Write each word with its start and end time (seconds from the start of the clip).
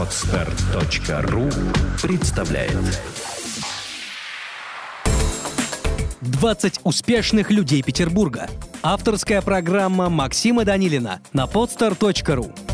Отстар.ру 0.00 1.50
представляет 2.00 3.02
20 6.22 6.80
успешных 6.84 7.50
людей 7.50 7.82
Петербурга. 7.82 8.48
Авторская 8.82 9.42
программа 9.42 10.08
Максима 10.08 10.64
Данилина 10.64 11.20
на 11.34 11.44
podstar.ru 11.44 12.69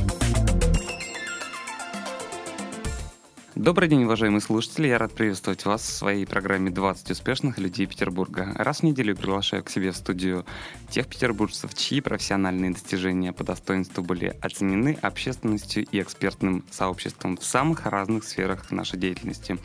Добрый 3.57 3.89
день, 3.89 4.05
уважаемые 4.05 4.43
слушатели. 4.43 4.89
Я 4.89 4.99
рад 4.99 5.15
приветствовать 5.15 5.65
вас 5.65 5.81
в 5.81 5.91
своей 5.91 6.27
программе 6.27 6.71
«20 6.71 7.11
успешных 7.13 7.57
людей 7.57 7.87
Петербурга». 7.87 8.53
Раз 8.55 8.81
в 8.81 8.83
неделю 8.83 9.17
приглашаю 9.17 9.65
к 9.65 9.71
себе 9.71 9.93
в 9.93 9.97
студию 9.97 10.45
тех 10.91 11.07
петербуржцев, 11.07 11.75
чьи 11.75 12.03
профессиональные 12.03 12.73
достижения 12.73 13.33
по 13.33 13.45
достоинству 13.45 14.03
были 14.03 14.37
оценены 14.43 14.99
общественностью 15.01 15.87
и 15.91 16.03
экспертным 16.03 16.67
сообществом 16.71 17.39
в 17.39 17.45
самых 17.45 17.87
разных 17.87 18.25
сферах 18.25 18.71
нашей 18.71 18.99
деятельности. 18.99 19.57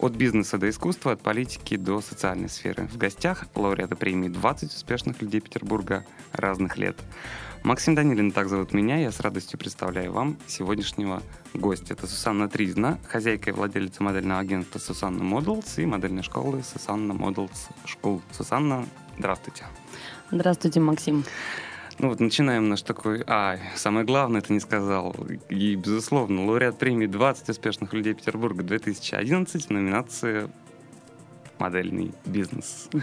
От 0.00 0.14
бизнеса 0.14 0.58
до 0.58 0.68
искусства, 0.68 1.12
от 1.12 1.20
политики 1.20 1.76
до 1.76 2.00
социальной 2.00 2.48
сферы. 2.48 2.88
В 2.88 2.98
гостях 2.98 3.46
лауреаты 3.54 3.94
премии 3.94 4.30
«20 4.30 4.66
успешных 4.66 5.22
людей 5.22 5.40
Петербурга» 5.40 6.04
разных 6.32 6.76
лет. 6.76 6.96
Максим 7.64 7.94
Данилин, 7.94 8.32
так 8.32 8.48
зовут 8.48 8.72
меня. 8.72 8.96
Я 8.96 9.12
с 9.12 9.20
радостью 9.20 9.56
представляю 9.56 10.12
вам 10.12 10.36
сегодняшнего 10.48 11.22
гостя. 11.54 11.94
Это 11.94 12.08
Сусанна 12.08 12.48
Тризна, 12.48 12.98
хозяйка 13.08 13.50
и 13.50 13.52
владелица 13.52 14.02
модельного 14.02 14.40
агентства 14.40 14.80
Сусанна 14.80 15.22
Models 15.22 15.80
и 15.80 15.86
модельной 15.86 16.24
школы 16.24 16.64
Сусанна 16.64 17.12
Models 17.12 17.70
School. 17.86 18.20
Сусанна, 18.32 18.84
здравствуйте. 19.16 19.64
Здравствуйте, 20.32 20.80
Максим. 20.80 21.24
Ну 22.00 22.08
вот 22.08 22.18
начинаем 22.18 22.68
наш 22.68 22.82
такой... 22.82 23.22
А, 23.28 23.58
самое 23.76 24.04
главное 24.04 24.40
это 24.40 24.52
не 24.52 24.58
сказал. 24.58 25.14
И, 25.48 25.76
безусловно, 25.76 26.44
лауреат 26.46 26.80
премии 26.80 27.06
«20 27.06 27.48
успешных 27.48 27.92
людей 27.92 28.14
Петербурга 28.14 28.64
2011» 28.64 29.68
в 29.68 29.70
номинации 29.70 30.50
«Модельный 31.60 32.12
бизнес». 32.26 32.88
Угу. 32.92 33.02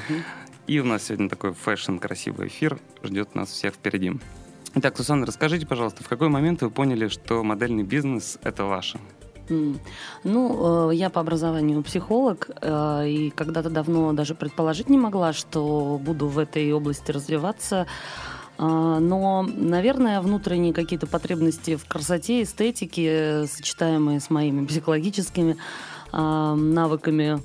И 0.67 0.79
у 0.79 0.83
нас 0.83 1.05
сегодня 1.05 1.29
такой 1.29 1.53
fashion, 1.53 1.95
красивый 1.95 2.47
эфир 2.47 2.77
ждет 3.03 3.35
нас 3.35 3.49
всех 3.49 3.75
впереди. 3.75 4.19
Итак, 4.75 4.97
Сусанна, 4.97 5.25
расскажите, 5.25 5.65
пожалуйста, 5.65 6.03
в 6.03 6.07
какой 6.07 6.29
момент 6.29 6.61
вы 6.61 6.69
поняли, 6.69 7.07
что 7.07 7.43
модельный 7.43 7.83
бизнес— 7.83 8.37
это 8.43 8.65
ваше? 8.65 8.99
Ну, 10.23 10.91
э, 10.91 10.95
я 10.95 11.09
по 11.09 11.21
образованию 11.21 11.81
психолог, 11.81 12.51
э, 12.61 13.07
и 13.07 13.29
когда-то 13.31 13.71
давно 13.71 14.13
даже 14.13 14.35
предположить 14.35 14.89
не 14.89 14.99
могла, 14.99 15.33
что 15.33 15.99
буду 15.99 16.27
в 16.27 16.37
этой 16.37 16.71
области 16.71 17.11
развиваться. 17.11 17.87
Э, 18.59 18.97
но, 18.99 19.41
наверное, 19.41 20.21
внутренние 20.21 20.71
какие-то 20.71 21.07
потребности 21.07 21.75
в 21.75 21.85
красоте, 21.85 22.43
эстетике, 22.43 23.45
сочетаемые 23.47 24.19
с 24.19 24.29
моими 24.29 24.67
психологическими, 24.67 25.57
навыками 26.11 27.39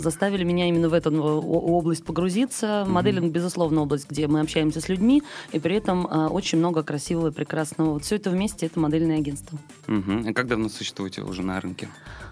заставили 0.00 0.44
меня 0.44 0.68
именно 0.68 0.88
в 0.88 0.94
эту 0.94 1.10
область 1.12 2.04
погрузиться. 2.04 2.66
Mm-hmm. 2.66 2.88
Моделинг, 2.88 3.32
безусловно, 3.32 3.82
область, 3.82 4.08
где 4.10 4.26
мы 4.26 4.40
общаемся 4.40 4.80
с 4.80 4.88
людьми, 4.88 5.22
и 5.52 5.58
при 5.58 5.76
этом 5.76 6.06
а, 6.10 6.28
очень 6.28 6.58
много 6.58 6.82
красивого 6.82 7.28
и 7.28 7.30
прекрасного. 7.32 7.94
Вот 7.94 8.04
все 8.04 8.16
это 8.16 8.30
вместе— 8.30 8.66
это 8.66 8.80
модельное 8.80 9.18
агентство. 9.18 9.58
Mm-hmm. 9.86 10.30
И 10.30 10.32
как 10.32 10.46
давно 10.46 10.68
существуете 10.68 11.22
уже 11.22 11.42
на 11.42 11.60
рынке? 11.60 11.88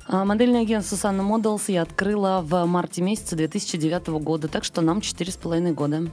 А, 0.07 0.25
модельное 0.25 0.63
агентство 0.63 0.97
Санна 0.97 1.23
Models 1.23 1.63
я 1.69 1.83
открыла 1.83 2.43
в 2.45 2.65
марте 2.67 3.03
месяце 3.03 3.37
2009 3.37 4.09
года, 4.23 4.49
так 4.49 4.65
что 4.65 4.81
нам 4.81 4.99
4,5 4.99 5.73
года. 5.73 6.11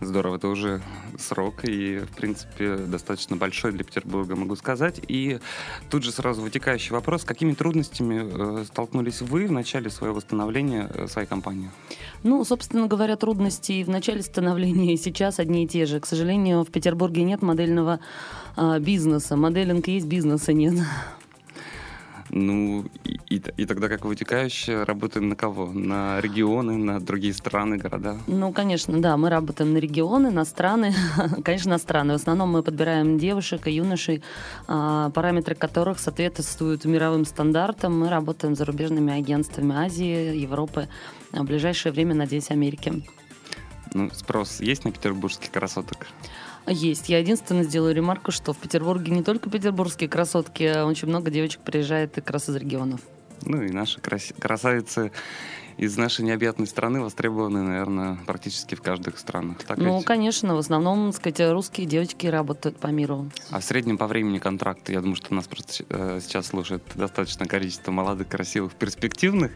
Здорово, 0.00 0.36
это 0.36 0.48
уже 0.48 0.82
срок 1.18 1.64
и, 1.64 1.98
в 1.98 2.16
принципе, 2.16 2.76
достаточно 2.76 3.36
большой 3.36 3.72
для 3.72 3.84
Петербурга, 3.84 4.36
могу 4.36 4.56
сказать. 4.56 5.00
И 5.08 5.38
тут 5.90 6.02
же 6.02 6.12
сразу 6.12 6.42
вытекающий 6.42 6.92
вопрос, 6.92 7.22
с 7.22 7.24
какими 7.24 7.52
трудностями 7.54 8.60
э, 8.60 8.64
столкнулись 8.64 9.20
вы 9.22 9.46
в 9.46 9.52
начале 9.52 9.90
своего 9.90 10.20
становления 10.20 10.90
э, 10.92 11.06
своей 11.06 11.28
компании? 11.28 11.70
Ну, 12.22 12.44
собственно 12.44 12.86
говоря, 12.86 13.16
трудности 13.16 13.82
в 13.82 13.88
начале 13.88 14.22
становления 14.22 14.94
и 14.94 14.96
сейчас 14.96 15.38
одни 15.38 15.64
и 15.64 15.68
те 15.68 15.86
же. 15.86 16.00
К 16.00 16.06
сожалению, 16.06 16.64
в 16.64 16.70
Петербурге 16.70 17.22
нет 17.22 17.42
модельного 17.42 18.00
э, 18.56 18.78
бизнеса. 18.80 19.36
Моделинг 19.36 19.86
есть, 19.88 20.06
бизнеса 20.06 20.52
нет. 20.52 20.74
Ну, 22.30 22.84
и, 23.04 23.18
и, 23.28 23.42
и 23.56 23.66
тогда 23.66 23.88
как 23.88 24.04
вытекающее 24.04 24.84
работаем 24.84 25.28
на 25.28 25.36
кого? 25.36 25.72
На 25.72 26.20
регионы, 26.20 26.76
на 26.76 27.00
другие 27.00 27.34
страны, 27.34 27.76
города? 27.76 28.18
Ну, 28.26 28.52
конечно, 28.52 29.00
да, 29.00 29.16
мы 29.16 29.28
работаем 29.28 29.72
на 29.72 29.78
регионы, 29.78 30.30
на 30.30 30.44
страны, 30.44 30.94
конечно, 31.44 31.72
на 31.72 31.78
страны. 31.78 32.12
В 32.14 32.16
основном 32.16 32.50
мы 32.50 32.62
подбираем 32.62 33.18
девушек 33.18 33.66
и 33.66 33.72
юношей, 33.72 34.22
а, 34.66 35.10
параметры 35.10 35.54
которых 35.54 35.98
соответствуют 35.98 36.84
мировым 36.84 37.24
стандартам. 37.24 37.98
Мы 37.98 38.08
работаем 38.08 38.54
с 38.54 38.58
зарубежными 38.58 39.12
агентствами 39.12 39.74
Азии, 39.74 40.36
Европы, 40.36 40.88
а 41.32 41.42
в 41.42 41.46
ближайшее 41.46 41.92
время, 41.92 42.14
надеюсь, 42.14 42.50
Америки. 42.50 43.04
Ну, 43.92 44.10
спрос 44.12 44.60
есть 44.60 44.84
на 44.84 44.90
петербургских 44.90 45.50
красоток? 45.50 46.06
Есть. 46.66 47.08
Я 47.08 47.18
единственное 47.18 47.64
сделаю 47.64 47.94
ремарку, 47.94 48.30
что 48.30 48.52
в 48.52 48.58
Петербурге 48.58 49.12
не 49.12 49.22
только 49.22 49.50
петербургские 49.50 50.08
красотки, 50.08 50.62
а 50.64 50.86
очень 50.86 51.08
много 51.08 51.30
девочек 51.30 51.60
приезжает 51.60 52.14
как 52.14 52.30
раз 52.30 52.48
из 52.48 52.56
регионов. 52.56 53.00
Ну 53.42 53.62
и 53.62 53.70
наши 53.70 54.00
красавицы 54.00 55.12
из 55.76 55.96
нашей 55.96 56.24
необъятной 56.24 56.66
страны 56.66 57.00
востребованы, 57.00 57.62
наверное, 57.62 58.18
практически 58.26 58.74
в 58.74 58.82
каждых 58.82 59.18
странах. 59.18 59.58
Так 59.66 59.78
ну, 59.78 59.98
ведь? 59.98 60.06
конечно, 60.06 60.54
в 60.54 60.58
основном, 60.58 61.12
так 61.12 61.20
сказать, 61.20 61.52
русские 61.52 61.86
девочки 61.86 62.26
работают 62.26 62.78
по 62.78 62.88
миру. 62.88 63.30
А 63.50 63.60
в 63.60 63.64
среднем 63.64 63.98
по 63.98 64.06
времени 64.06 64.38
контракта, 64.38 64.92
я 64.92 65.00
думаю, 65.00 65.16
что 65.16 65.34
нас 65.34 65.46
просто 65.46 65.84
э, 65.88 66.20
сейчас 66.22 66.46
слушает 66.46 66.82
достаточное 66.94 67.46
количество 67.46 67.90
молодых, 67.90 68.28
красивых, 68.28 68.72
перспективных. 68.74 69.52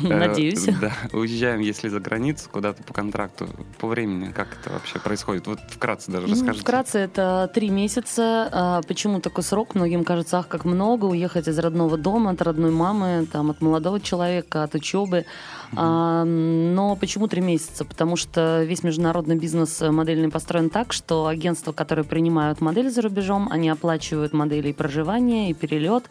Надеюсь. 0.00 0.64
Да, 0.80 0.92
уезжаем, 1.12 1.60
если 1.60 1.88
за 1.88 2.00
границу, 2.00 2.48
куда-то 2.50 2.82
по 2.82 2.92
контракту. 2.92 3.48
По 3.78 3.88
времени, 3.88 4.32
как 4.32 4.48
это 4.60 4.70
вообще 4.70 4.98
происходит? 4.98 5.46
Вот 5.46 5.60
вкратце 5.68 6.10
даже 6.10 6.26
ну, 6.26 6.32
расскажите. 6.32 6.60
Вкратце 6.60 6.98
это 6.98 7.50
три 7.54 7.70
месяца. 7.70 8.48
А 8.52 8.82
почему 8.82 9.20
такой 9.20 9.44
срок? 9.44 9.74
Многим 9.74 10.04
кажется, 10.04 10.38
ах, 10.38 10.48
как 10.48 10.64
много, 10.64 11.06
уехать 11.06 11.48
из 11.48 11.58
родного 11.58 11.96
дома, 11.96 12.30
от 12.30 12.42
родной 12.42 12.70
мамы, 12.70 13.26
там, 13.30 13.50
от 13.50 13.60
молодого 13.60 14.00
человека, 14.00 14.62
от 14.62 14.74
учебы. 14.74 15.24
Но 15.72 16.96
почему 17.00 17.26
три 17.28 17.40
месяца? 17.40 17.84
Потому 17.84 18.16
что 18.16 18.62
весь 18.64 18.82
международный 18.82 19.36
бизнес 19.36 19.80
модельный 19.80 20.30
построен 20.30 20.70
так, 20.70 20.92
что 20.92 21.26
агентства, 21.26 21.72
которые 21.72 22.04
принимают 22.04 22.60
модели 22.60 22.88
за 22.88 23.02
рубежом, 23.02 23.48
они 23.50 23.68
оплачивают 23.68 24.32
модели 24.32 24.68
и 24.68 24.72
проживание, 24.72 25.50
и 25.50 25.54
перелет, 25.54 26.04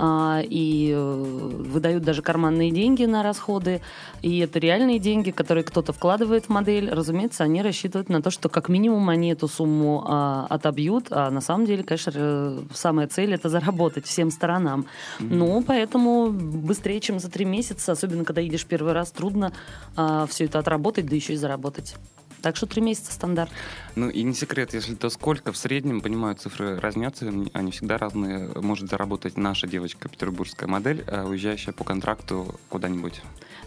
и 0.00 0.92
э, 0.94 1.12
выдают 1.14 2.02
даже 2.02 2.22
карманные 2.22 2.70
деньги 2.70 3.04
на 3.04 3.22
расходы. 3.22 3.80
И 4.22 4.38
это 4.38 4.58
реальные 4.58 4.98
деньги, 4.98 5.30
которые 5.30 5.64
кто-то 5.64 5.92
вкладывает 5.92 6.46
в 6.46 6.48
модель. 6.48 6.90
Разумеется, 6.90 7.44
они 7.44 7.62
рассчитывают 7.62 8.08
на 8.08 8.22
то, 8.22 8.30
что 8.30 8.48
как 8.48 8.68
минимум 8.68 9.08
они 9.08 9.30
эту 9.32 9.48
сумму 9.48 10.04
а, 10.06 10.46
отобьют. 10.50 11.06
А 11.10 11.30
на 11.30 11.40
самом 11.40 11.66
деле, 11.66 11.84
конечно, 11.84 12.12
э, 12.14 12.62
самая 12.74 13.06
цель 13.06 13.34
это 13.34 13.48
заработать 13.48 14.06
всем 14.06 14.30
сторонам. 14.30 14.86
Mm-hmm. 15.20 15.26
Ну, 15.30 15.62
поэтому 15.62 16.30
быстрее, 16.30 17.00
чем 17.00 17.18
за 17.18 17.30
три 17.30 17.44
месяца, 17.44 17.92
особенно 17.92 18.24
когда 18.24 18.40
едешь 18.40 18.66
первый 18.66 18.92
раз, 18.92 19.10
трудно 19.10 19.52
а, 19.96 20.26
все 20.26 20.46
это 20.46 20.58
отработать, 20.58 21.06
да 21.06 21.14
еще 21.14 21.34
и 21.34 21.36
заработать. 21.36 21.96
Так 22.44 22.56
что 22.56 22.66
три 22.66 22.82
месяца 22.82 23.10
стандарт. 23.10 23.50
Ну 23.96 24.10
и 24.10 24.22
не 24.22 24.34
секрет, 24.34 24.74
если 24.74 24.94
то 24.94 25.08
сколько 25.08 25.50
в 25.50 25.56
среднем, 25.56 26.02
понимаю, 26.02 26.36
цифры 26.36 26.78
разнятся, 26.78 27.32
они 27.54 27.72
всегда 27.72 27.96
разные. 27.96 28.50
Может 28.56 28.90
заработать 28.90 29.38
наша 29.38 29.66
девочка, 29.66 30.10
петербургская 30.10 30.68
модель, 30.68 31.02
а 31.06 31.24
уезжающая 31.24 31.72
по 31.72 31.84
контракту 31.84 32.54
куда-нибудь. 32.68 33.22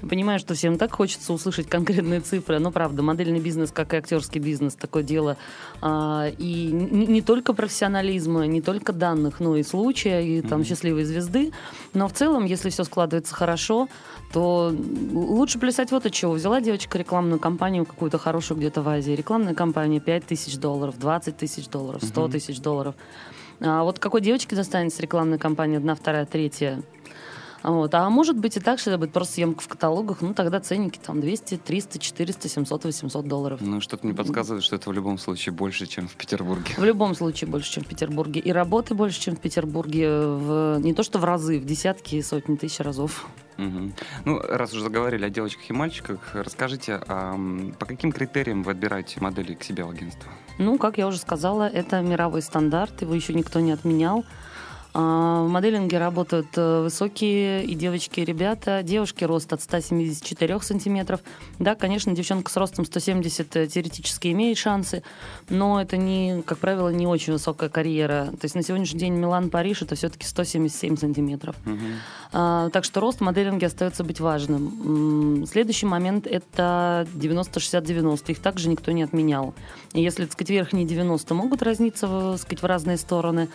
Понимаю, 0.08 0.38
что 0.38 0.54
всем 0.54 0.78
так 0.78 0.92
хочется 0.92 1.34
услышать 1.34 1.68
конкретные 1.68 2.22
цифры, 2.22 2.60
но 2.60 2.70
правда, 2.70 3.02
модельный 3.02 3.40
бизнес, 3.40 3.72
как 3.72 3.96
и 3.96 3.98
актерский 3.98 4.40
бизнес, 4.40 4.76
такое 4.76 5.02
дело. 5.02 5.38
А, 5.82 6.28
и 6.38 6.68
не, 6.68 7.08
не 7.08 7.22
только 7.24 7.54
профессионализма, 7.54 8.46
не 8.46 8.62
только 8.62 8.94
данных, 8.94 9.40
но 9.40 9.56
и 9.56 9.64
случая, 9.64 10.22
и 10.22 10.42
там 10.42 10.62
mm-hmm. 10.62 10.66
счастливой 10.66 11.04
звезды. 11.06 11.52
Но 11.96 12.08
в 12.08 12.14
целом, 12.14 12.46
если 12.46 12.70
все 12.70 12.84
складывается 12.84 13.34
хорошо, 13.34 13.90
то 14.34 14.74
лучше 15.14 15.60
плясать 15.60 15.92
вот 15.92 16.06
от 16.06 16.14
чего. 16.14 16.34
Взяла 16.34 16.62
девочка 16.62 16.98
рекламную 16.98 17.40
кампанию 17.40 17.86
какую-то 17.86 18.18
хорошую 18.18 18.58
где-то 18.58 18.82
в 18.82 18.90
Азии. 18.90 19.12
Рекламная 19.12 19.54
кампания 19.54 20.00
5 20.00 20.26
тысяч 20.26 20.58
долларов, 20.58 20.98
20 21.00 21.38
тысяч 21.38 21.68
долларов, 21.68 22.04
100 22.04 22.28
тысяч 22.30 22.60
долларов. 22.60 22.96
А 23.60 23.84
вот 23.84 24.00
какой 24.00 24.22
девочке 24.22 24.56
достанется 24.56 25.02
рекламная 25.02 25.38
кампания 25.38 25.78
одна, 25.78 25.96
вторая, 25.96 26.26
третья? 26.26 26.82
Вот. 27.64 27.94
А 27.96 28.10
может 28.10 28.38
быть 28.38 28.56
и 28.56 28.60
так, 28.60 28.80
что 28.80 28.92
это 28.92 29.00
будет 29.00 29.12
просто 29.12 29.36
съемка 29.36 29.62
в 29.62 29.68
каталогах, 29.68 30.22
ну 30.22 30.34
тогда 30.34 30.60
ценники 30.60 31.00
там 31.04 31.20
200, 31.20 31.58
300, 31.58 32.00
400, 32.00 32.50
700, 32.50 32.84
800 32.86 33.28
долларов. 33.28 33.62
Ну 33.62 33.82
что-то 33.82 34.06
мне 34.06 34.16
подсказывает, 34.16 34.64
что 34.64 34.76
это 34.76 34.90
в 34.90 34.94
любом 34.94 35.18
случае 35.18 35.54
больше, 35.54 35.88
чем 35.88 36.08
в 36.08 36.16
Петербурге. 36.16 36.76
В 36.78 36.84
любом 36.84 37.16
случае 37.16 37.50
больше, 37.50 37.72
чем 37.72 37.84
в 37.84 37.88
Петербурге. 37.88 38.40
И 38.40 38.52
работы 38.52 38.94
больше, 38.94 39.20
чем 39.20 39.36
в 39.36 39.40
Петербурге. 39.40 40.10
В... 40.10 40.80
Не 40.80 40.94
то 40.94 41.04
что 41.04 41.20
в 41.20 41.26
разы, 41.26 41.60
в 41.60 41.66
десятки 41.66 42.16
и 42.16 42.22
сотни 42.22 42.56
тысяч 42.56 42.80
разов. 42.80 43.28
Угу. 43.58 43.92
Ну, 44.26 44.40
раз 44.40 44.74
уже 44.74 44.84
заговорили 44.84 45.26
о 45.26 45.30
девочках 45.30 45.70
и 45.70 45.74
мальчиках, 45.74 46.20
расскажите, 46.34 47.00
а 47.08 47.36
по 47.80 47.86
каким 47.86 48.12
критериям 48.12 48.64
вы 48.64 48.72
отбираете 48.72 49.20
модели 49.20 49.54
к 49.54 49.64
себе 49.64 49.84
в 49.84 49.90
агентство? 49.90 50.32
Ну, 50.58 50.78
как 50.78 50.98
я 50.98 51.08
уже 51.08 51.18
сказала, 51.18 51.68
это 51.68 52.02
мировой 52.02 52.42
стандарт, 52.42 53.02
его 53.02 53.14
еще 53.14 53.34
никто 53.34 53.60
не 53.60 53.72
отменял. 53.72 54.26
А, 55.00 55.44
в 55.44 55.48
моделинге 55.48 56.00
работают 56.00 56.48
э, 56.56 56.82
высокие 56.82 57.64
и 57.64 57.76
девочки, 57.76 58.22
и 58.22 58.26
ребята. 58.26 58.82
Девушки 58.82 59.24
рост 59.26 59.54
от 59.54 59.62
174 59.62 60.60
сантиметров. 60.62 61.20
Да, 61.60 61.76
конечно, 61.76 62.16
девчонка 62.16 62.52
с 62.52 62.58
ростом 62.58 62.84
170 62.84 63.56
э, 63.58 63.68
теоретически 63.68 64.30
имеет 64.32 64.58
шансы, 64.58 65.04
но 65.50 65.80
это, 65.80 65.98
не, 65.98 66.42
как 66.42 66.58
правило, 66.58 66.90
не 66.90 67.06
очень 67.06 67.34
высокая 67.34 67.70
карьера. 67.70 68.32
То 68.32 68.46
есть 68.46 68.56
на 68.56 68.64
сегодняшний 68.64 69.00
день 69.00 69.14
Милан-Париж 69.14 69.84
это 69.84 69.94
все-таки 69.94 70.26
177 70.26 70.98
сантиметров. 70.98 71.56
Угу. 71.68 71.78
А, 72.34 72.72
так 72.72 72.84
что 72.84 73.00
рост 73.00 73.20
в 73.20 73.24
моделинге 73.24 73.68
остается 73.68 74.04
быть 74.04 74.20
важным. 74.20 75.46
Следующий 75.46 75.86
момент 75.86 76.26
это 76.26 77.08
90-60-90. 77.14 78.32
Их 78.32 78.40
также 78.40 78.68
никто 78.68 78.92
не 78.92 79.04
отменял. 79.04 79.54
Если, 79.94 80.24
так 80.24 80.34
сказать, 80.34 80.50
верхние 80.50 80.88
90 80.88 81.36
могут 81.36 81.62
разниться, 81.62 82.08
так 82.08 82.42
сказать, 82.42 82.64
в 82.64 82.66
разные 82.66 82.98
стороны, 82.98 83.48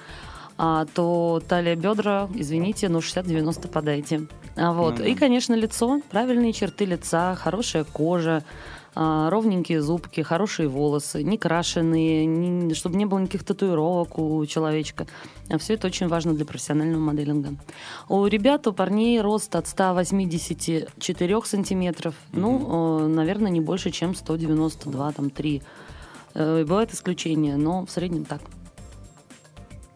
а, 0.56 0.86
то 0.94 1.42
талия, 1.48 1.76
бедра, 1.76 2.28
извините, 2.34 2.88
но 2.88 2.98
60-90 2.98 3.68
подайте. 3.68 4.26
А, 4.56 4.72
вот. 4.72 4.98
Mm-hmm. 4.98 5.10
И, 5.10 5.14
конечно, 5.14 5.54
лицо, 5.54 6.00
правильные 6.10 6.52
черты 6.52 6.84
лица, 6.84 7.34
хорошая 7.34 7.84
кожа, 7.84 8.44
а, 8.94 9.30
ровненькие 9.30 9.80
зубки, 9.80 10.20
хорошие 10.20 10.68
волосы, 10.68 11.22
не 11.22 11.38
крашеные, 11.38 12.26
не, 12.26 12.74
чтобы 12.74 12.96
не 12.96 13.06
было 13.06 13.20
никаких 13.20 13.44
татуировок 13.44 14.18
у 14.18 14.44
человечка. 14.44 15.06
А 15.48 15.56
все 15.56 15.74
это 15.74 15.86
очень 15.86 16.08
важно 16.08 16.34
для 16.34 16.44
профессионального 16.44 17.00
моделинга. 17.00 17.54
У 18.08 18.26
ребят, 18.26 18.66
у 18.66 18.72
парней 18.72 19.20
рост 19.20 19.56
от 19.56 19.66
184 19.66 21.42
сантиметров, 21.44 22.14
mm-hmm. 22.32 22.38
ну, 22.38 23.08
наверное, 23.08 23.50
не 23.50 23.60
больше, 23.60 23.90
чем 23.90 24.14
192, 24.14 25.12
там, 25.12 25.30
3. 25.30 25.62
Э, 26.34 26.64
бывают 26.64 26.92
исключения, 26.92 27.56
но 27.56 27.86
в 27.86 27.90
среднем 27.90 28.26
так. 28.26 28.42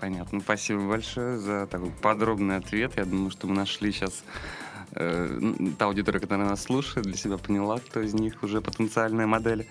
Понятно. 0.00 0.40
Спасибо 0.40 0.81
большое 0.88 1.38
за 1.38 1.66
такой 1.66 1.90
подробный 2.02 2.56
ответ. 2.56 2.93
Я 2.96 3.04
думаю, 3.04 3.31
что 3.31 3.46
мы 3.46 3.54
нашли 3.54 3.93
сейчас 3.93 4.25
э, 4.93 5.40
та 5.78 5.87
аудитория, 5.87 6.20
которая 6.20 6.48
нас 6.48 6.62
слушает, 6.62 7.06
для 7.06 7.16
себя 7.16 7.38
поняла, 7.38 7.78
кто 7.78 8.00
из 8.00 8.12
них 8.12 8.43
уже 8.43 8.60
потенциальная 8.60 9.26
модель. 9.26 9.66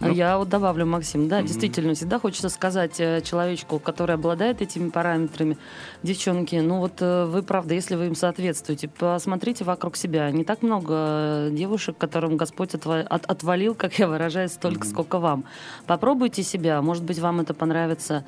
Ну, 0.00 0.12
Я 0.12 0.38
вот 0.38 0.48
добавлю, 0.48 0.86
Максим, 0.86 1.28
да, 1.28 1.40
mm-hmm. 1.40 1.46
действительно, 1.46 1.94
всегда 1.94 2.20
хочется 2.20 2.48
сказать 2.48 3.00
э, 3.00 3.20
человечку, 3.22 3.80
который 3.80 4.14
обладает 4.14 4.62
этими 4.62 4.90
параметрами, 4.90 5.58
девчонки, 6.04 6.54
ну 6.56 6.78
вот 6.78 7.00
э, 7.00 7.24
вы, 7.24 7.42
правда, 7.42 7.74
если 7.74 7.96
вы 7.96 8.06
им 8.06 8.14
соответствуете, 8.14 8.88
посмотрите 8.88 9.64
вокруг 9.64 9.96
себя. 9.96 10.30
Не 10.30 10.44
так 10.44 10.62
много 10.62 11.48
девушек, 11.50 11.96
которым 11.98 12.36
Господь 12.36 12.74
отва- 12.74 13.02
от- 13.02 13.26
отвалил, 13.26 13.74
как 13.74 13.98
я 13.98 14.06
выражаюсь, 14.06 14.52
столько, 14.52 14.86
mm-hmm. 14.86 14.90
сколько 14.90 15.18
вам. 15.18 15.44
Попробуйте 15.86 16.44
себя, 16.44 16.80
может 16.80 17.02
быть, 17.02 17.18
вам 17.18 17.40
это 17.40 17.54
понравится. 17.54 18.24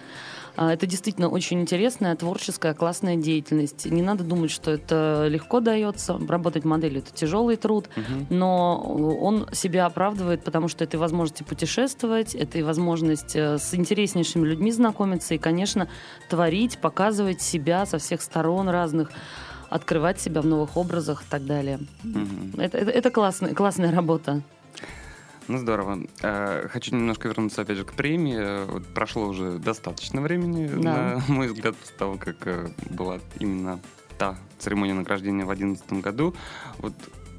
А, 0.61 0.75
это 0.75 0.87
действительно 0.87 1.31
очень 1.31 1.63
интересная, 1.63 2.15
творческая, 2.17 2.75
классная 2.75 3.17
деятельность. 3.17 3.87
Не 3.87 4.03
надо 4.03 4.25
думать, 4.25 4.51
что 4.51 4.71
это 4.71 5.27
легко 5.27 5.61
дается. 5.61 6.21
Работать 6.29 6.67
моделью 6.67 6.99
это 6.99 7.15
тяжелый 7.15 7.57
труд, 7.57 7.89
угу. 7.97 8.27
но 8.29 8.79
он 8.79 9.49
себя 9.53 9.87
оправдывает, 9.87 10.45
потому 10.45 10.69
что 10.69 10.85
это 10.85 10.99
и 10.99 11.01
возможность 11.01 11.47
путешествовать, 11.47 12.35
это 12.35 12.59
и 12.59 12.63
возможность 12.63 13.35
э, 13.35 13.57
с 13.57 13.75
интереснейшими 13.75 14.47
людьми 14.47 14.71
знакомиться 14.71 15.33
и, 15.33 15.39
конечно, 15.39 15.89
творить, 16.29 16.77
показывать 16.77 17.41
себя 17.41 17.87
со 17.87 17.97
всех 17.97 18.21
сторон 18.21 18.69
разных 18.69 19.11
открывать 19.71 20.21
себя 20.21 20.43
в 20.43 20.47
новых 20.47 20.77
образах 20.77 21.23
и 21.23 21.27
так 21.31 21.47
далее. 21.47 21.79
Угу. 22.05 22.61
Это, 22.61 22.77
это, 22.77 22.91
это 22.91 23.11
классная, 23.11 23.55
классная 23.55 23.93
работа. 23.93 24.43
Ну, 25.51 25.59
здорово. 25.59 25.99
Э, 26.23 26.69
хочу 26.69 26.95
немножко 26.95 27.27
вернуться, 27.27 27.63
опять 27.63 27.77
же, 27.77 27.85
к 27.85 27.93
премии. 27.95 28.65
Вот 28.71 28.87
прошло 28.87 29.27
уже 29.27 29.59
достаточно 29.59 30.21
времени, 30.21 30.69
да. 30.81 31.21
на 31.29 31.35
мой 31.35 31.49
взгляд, 31.49 31.77
после 31.77 31.97
того, 31.97 32.19
как 32.19 32.47
э, 32.47 32.69
была 32.91 33.19
именно 33.41 33.81
та 34.17 34.39
церемония 34.61 34.95
награждения 34.95 35.45
в 35.45 35.49
2011 35.49 35.93
году. 36.05 36.35
Вот 36.79 36.95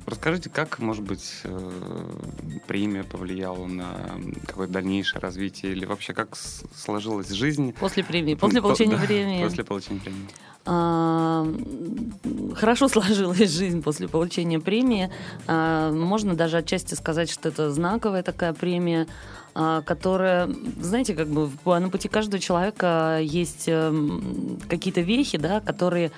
Расскажите, 0.07 0.49
как, 0.49 0.79
может 0.79 1.03
быть, 1.03 1.41
э, 1.43 1.71
премия 2.67 3.03
повлияла 3.03 3.67
на 3.67 4.19
какое-то 4.47 4.73
дальнейшее 4.73 5.21
развитие 5.21 5.71
или 5.71 5.85
вообще 5.85 6.13
как 6.13 6.35
сложилась 6.35 7.29
жизнь? 7.29 7.71
После 7.73 8.03
премии, 8.03 8.33
после 8.33 8.61
получения 8.61 8.97
премии. 8.97 9.43
После 9.43 9.63
получения 9.63 9.99
премии. 9.99 10.27
А, 12.61 12.65
хорошо 12.65 12.87
сложилась 12.89 13.51
жизнь 13.51 13.81
после 13.81 14.07
получения 14.07 14.59
премии. 14.59 15.09
А, 15.47 15.91
можно 15.91 16.35
даже 16.35 16.57
отчасти 16.57 16.93
сказать, 16.93 17.29
что 17.29 17.49
это 17.49 17.71
знаковая 17.71 18.23
такая 18.23 18.53
премия, 18.53 19.07
а, 19.53 19.81
которая, 19.81 20.49
знаете, 20.79 21.13
как 21.13 21.27
бы 21.27 21.49
на 21.65 21.89
пути 21.89 22.07
каждого 22.07 22.39
человека 22.39 23.19
есть 23.21 23.65
эм, 23.67 24.59
какие-то 24.69 25.01
вехи, 25.01 25.37
да, 25.37 25.59
которые 25.59 26.11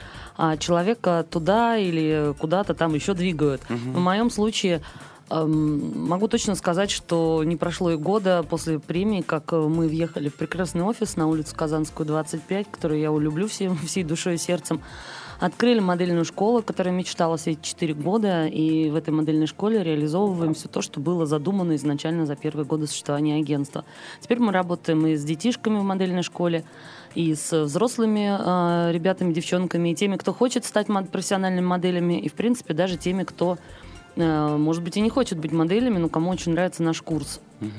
человека 0.59 1.25
туда 1.29 1.77
или 1.77 2.33
куда-то 2.39 2.73
там 2.73 2.95
еще 2.95 3.13
двигают. 3.13 3.61
Угу. 3.69 3.91
В 3.91 3.99
моем 3.99 4.29
случае 4.31 4.81
Могу 5.29 6.27
точно 6.27 6.53
сказать, 6.53 6.91
что 6.91 7.43
не 7.43 7.55
прошло 7.55 7.91
и 7.91 7.95
года 7.95 8.43
после 8.47 8.77
премии, 8.77 9.21
как 9.21 9.51
э, 9.53 9.55
мы 9.55 9.87
въехали 9.87 10.29
в 10.29 10.35
прекрасный 10.35 10.83
офис 10.83 11.15
на 11.15 11.27
улицу 11.27 11.55
Казанскую, 11.55 12.05
25, 12.05 12.67
который 12.69 13.01
я 13.01 13.07
люблю 13.07 13.47
всем, 13.47 13.75
всей 13.87 14.03
душой 14.03 14.35
и 14.35 14.37
сердцем. 14.37 14.81
Открыли 15.45 15.81
модельную 15.81 16.23
школу, 16.23 16.61
которая 16.61 16.93
мечтала 16.93 17.35
все 17.35 17.51
эти 17.51 17.61
четыре 17.61 17.93
года, 17.93 18.45
и 18.45 18.89
в 18.89 18.95
этой 18.95 19.09
модельной 19.09 19.45
школе 19.45 19.83
реализовываем 19.83 20.53
все 20.53 20.69
то, 20.69 20.81
что 20.81 21.01
было 21.01 21.25
задумано 21.25 21.75
изначально 21.75 22.25
за 22.25 22.37
первые 22.37 22.65
годы 22.65 22.87
существования 22.87 23.35
агентства. 23.35 23.83
Теперь 24.21 24.39
мы 24.39 24.53
работаем 24.53 25.05
и 25.05 25.15
с 25.15 25.23
детишками 25.25 25.79
в 25.79 25.83
модельной 25.83 26.23
школе, 26.23 26.63
и 27.13 27.35
с 27.35 27.63
взрослыми 27.65 28.37
э, 28.39 28.91
ребятами, 28.93 29.33
девчонками, 29.33 29.89
и 29.89 29.95
теми, 29.95 30.15
кто 30.15 30.31
хочет 30.31 30.63
стать 30.63 30.87
профессиональными 31.11 31.65
моделями, 31.65 32.21
и, 32.21 32.29
в 32.29 32.33
принципе, 32.33 32.73
даже 32.73 32.95
теми, 32.95 33.23
кто 33.23 33.57
Э, 34.15 34.57
может 34.57 34.83
быть, 34.83 34.97
и 34.97 35.01
не 35.01 35.09
хочет 35.09 35.39
быть 35.39 35.51
моделями, 35.51 35.97
но 35.97 36.09
кому 36.09 36.29
очень 36.29 36.53
нравится 36.53 36.83
наш 36.83 37.01
курс. 37.01 37.39
Угу. 37.61 37.69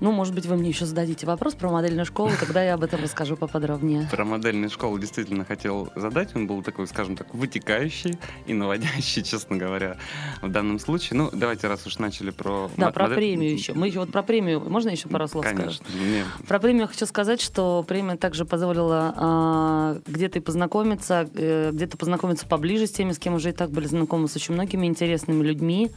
Ну, 0.00 0.12
может 0.12 0.34
быть, 0.34 0.46
вы 0.46 0.56
мне 0.56 0.70
еще 0.70 0.86
зададите 0.86 1.26
вопрос 1.26 1.54
про 1.54 1.70
модельную 1.70 2.06
школу, 2.06 2.30
тогда 2.38 2.62
я 2.62 2.74
об 2.74 2.82
этом 2.82 3.02
расскажу 3.02 3.36
поподробнее. 3.36 4.08
Про 4.10 4.24
модельную 4.24 4.70
школу 4.70 4.98
действительно 4.98 5.44
хотел 5.44 5.90
задать. 5.94 6.34
Он 6.34 6.46
был 6.46 6.62
такой, 6.62 6.86
скажем 6.86 7.16
так, 7.16 7.34
вытекающий 7.34 8.18
и 8.46 8.54
наводящий, 8.54 9.22
честно 9.24 9.56
говоря, 9.56 9.98
в 10.40 10.48
данном 10.48 10.78
случае. 10.78 11.18
Ну, 11.18 11.30
давайте, 11.32 11.68
раз 11.68 11.86
уж 11.86 11.98
начали 11.98 12.30
про... 12.30 12.70
Да, 12.78 12.90
про 12.90 13.08
премию 13.08 13.52
еще. 13.52 13.74
Мы 13.74 13.88
еще 13.88 14.00
вот 14.00 14.10
про 14.10 14.22
премию. 14.22 14.60
Можно 14.60 14.90
еще 14.90 15.08
пару 15.08 15.28
слов 15.28 15.44
Конечно. 15.44 15.84
скажу? 15.84 15.98
Мне... 15.98 16.24
Про 16.48 16.58
премию 16.60 16.88
хочу 16.88 17.04
сказать, 17.04 17.40
что 17.40 17.84
премия 17.86 18.16
также 18.16 18.46
позволила 18.46 19.14
а, 19.16 20.00
где-то 20.06 20.38
и 20.38 20.42
познакомиться, 20.42 21.28
э, 21.34 21.70
где-то 21.72 21.98
познакомиться 21.98 22.46
поближе 22.46 22.86
с 22.86 22.90
теми, 22.90 23.12
с 23.12 23.18
кем 23.18 23.34
уже 23.34 23.50
и 23.50 23.52
так 23.52 23.70
были 23.70 23.86
знакомы, 23.86 24.28
с 24.28 24.36
очень 24.36 24.54
многими 24.54 24.86
интересными 24.86 25.42
людьми. 25.42 25.90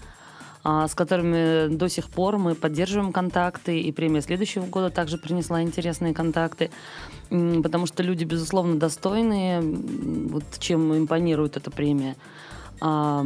А, 0.65 0.87
с 0.87 0.95
которыми 0.95 1.67
до 1.75 1.89
сих 1.89 2.09
пор 2.09 2.37
мы 2.37 2.55
поддерживаем 2.55 3.11
контакты, 3.11 3.81
и 3.81 3.91
премия 3.91 4.21
следующего 4.21 4.65
года 4.65 4.89
также 4.89 5.17
принесла 5.17 5.61
интересные 5.61 6.13
контакты, 6.13 6.71
потому 7.29 7.85
что 7.85 8.01
люди, 8.01 8.23
безусловно, 8.23 8.79
достойные, 8.79 9.59
вот 9.61 10.45
чем 10.59 10.97
импонирует 10.97 11.57
эта 11.57 11.69
премия. 11.69 12.15
А, 12.79 13.25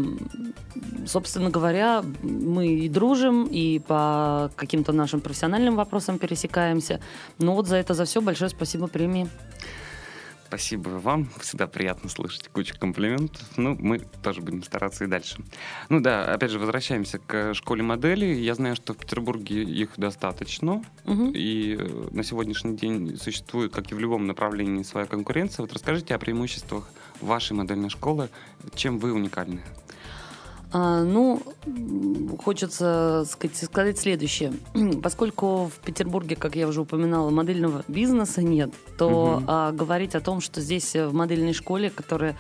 собственно 1.06 1.52
говоря, 1.52 2.04
мы 2.24 2.68
и 2.68 2.90
дружим, 2.90 3.46
и 3.46 3.80
по 3.80 4.52
каким-то 4.56 4.92
нашим 4.92 5.22
профессиональным 5.22 5.76
вопросам 5.76 6.18
пересекаемся. 6.18 7.00
Но 7.38 7.54
вот 7.54 7.68
за 7.68 7.78
это, 7.78 7.94
за 7.94 8.06
все 8.06 8.20
большое 8.20 8.50
спасибо 8.50 8.88
премии. 8.88 9.30
Спасибо 10.48 10.90
вам. 10.90 11.30
Всегда 11.42 11.68
приятно 11.68 12.10
слышать 12.10 12.48
кучу 12.48 12.74
комплиментов. 12.80 13.44
Ну, 13.58 13.76
мы 13.78 14.00
тоже 14.24 14.40
будем 14.40 14.64
стараться 14.64 15.04
и 15.04 15.08
дальше. 15.08 15.44
Ну 15.90 16.00
да, 16.00 16.24
опять 16.34 16.52
же, 16.52 16.60
возвращаемся 16.60 17.20
к 17.20 17.54
школе 17.54 17.84
моделей. 17.84 18.42
Я 18.42 18.56
знаю, 18.56 18.78
что 18.78 18.94
в 18.94 18.98
Петербурге 18.98 19.64
их 19.64 19.90
достаточно. 19.98 20.82
Угу. 21.04 21.32
И 21.34 21.76
э, 21.78 22.08
на 22.12 22.24
сегодняшний 22.24 22.78
день 22.78 23.18
существует, 23.18 23.74
как 23.74 23.92
и 23.92 23.96
в 23.96 24.00
любом 24.00 24.26
направлении, 24.26 24.84
своя 24.84 25.06
конкуренция. 25.06 25.64
Вот 25.64 25.74
расскажите 25.74 26.16
о 26.16 26.18
преимуществах 26.18 26.90
вашей 27.20 27.52
модельной 27.52 27.90
школы. 27.90 28.30
Чем 28.74 29.00
вы 29.00 29.12
уникальны? 29.12 29.62
А, 30.72 31.04
ну, 31.04 31.42
хочется 32.44 33.26
сказать, 33.30 33.58
сказать 33.58 33.98
следующее. 34.00 34.54
Поскольку 35.04 35.66
в 35.68 35.80
Петербурге, 35.86 36.36
как 36.36 36.56
я 36.56 36.68
уже 36.68 36.82
упоминала, 36.82 37.30
модельного 37.30 37.84
бизнеса 37.88 38.42
нет, 38.42 38.72
то 38.98 39.08
угу. 39.08 39.44
а, 39.48 39.72
говорить 39.72 40.16
о 40.16 40.20
том, 40.20 40.42
что 40.42 40.60
здесь 40.60 40.96
э, 40.96 41.08
в 41.08 41.14
модельной 41.14 41.54
школе, 41.54 41.90
которая 41.90 42.36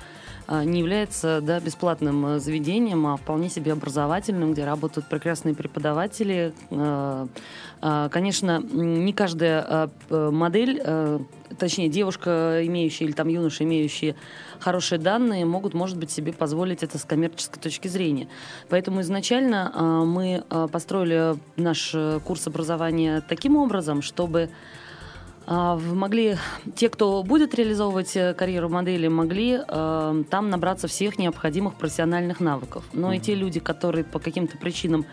а, 0.48 0.63
не 0.63 0.79
является 0.79 1.41
да, 1.41 1.60
бесплатным 1.60 2.25
э, 2.25 2.39
заведением, 2.39 3.05
а 3.07 3.17
вполне 3.17 3.50
себе 3.50 3.74
образовательным, 3.74 4.53
где 4.53 4.63
работают 4.63 5.10
прекрасные 5.10 5.53
преподаватели. 5.53 6.53
А, 6.72 7.27
конечно, 7.79 8.60
не 8.60 9.13
каждая 9.13 9.89
модель, 10.10 10.81
точнее 11.57 11.89
девушка, 11.89 12.65
имеющая 12.65 13.05
или 13.05 13.12
там 13.12 13.27
юноша, 13.27 13.63
имеющие 13.63 14.15
хорошие 14.60 15.00
данные, 15.00 15.46
могут, 15.46 15.74
может 15.74 15.98
быть, 15.98 16.12
себе 16.12 16.34
позволить 16.34 16.84
это 16.84 16.98
с 16.98 17.03
коммерческой 17.03 17.60
точки 17.60 17.88
зрения. 17.88 18.27
Поэтому 18.69 19.01
изначально 19.01 19.72
а, 19.74 20.03
мы 20.03 20.43
а, 20.50 20.67
построили 20.67 21.36
наш 21.55 21.91
э, 21.93 22.19
курс 22.24 22.48
образования 22.48 23.22
таким 23.27 23.55
образом, 23.55 24.01
чтобы 24.01 24.50
А, 25.50 25.77
могли 25.77 26.36
те, 26.75 26.89
кто 26.89 27.24
будет 27.24 27.55
реализовывать 27.55 28.17
э, 28.17 28.34
карьеру 28.34 28.67
модели, 28.67 29.07
могли 29.07 29.62
э, 29.65 30.24
там 30.29 30.50
набраться 30.50 30.89
всех 30.89 31.17
необходимых 31.17 31.75
профессиональных 31.75 32.41
навыков. 32.41 32.84
Но 32.91 33.13
mm-hmm. 33.13 33.17
и 33.17 33.19
те 33.22 33.34
люди, 33.34 33.62
которые 33.62 34.03
по 34.03 34.19
каким-то 34.19 34.57
причинам 34.57 35.05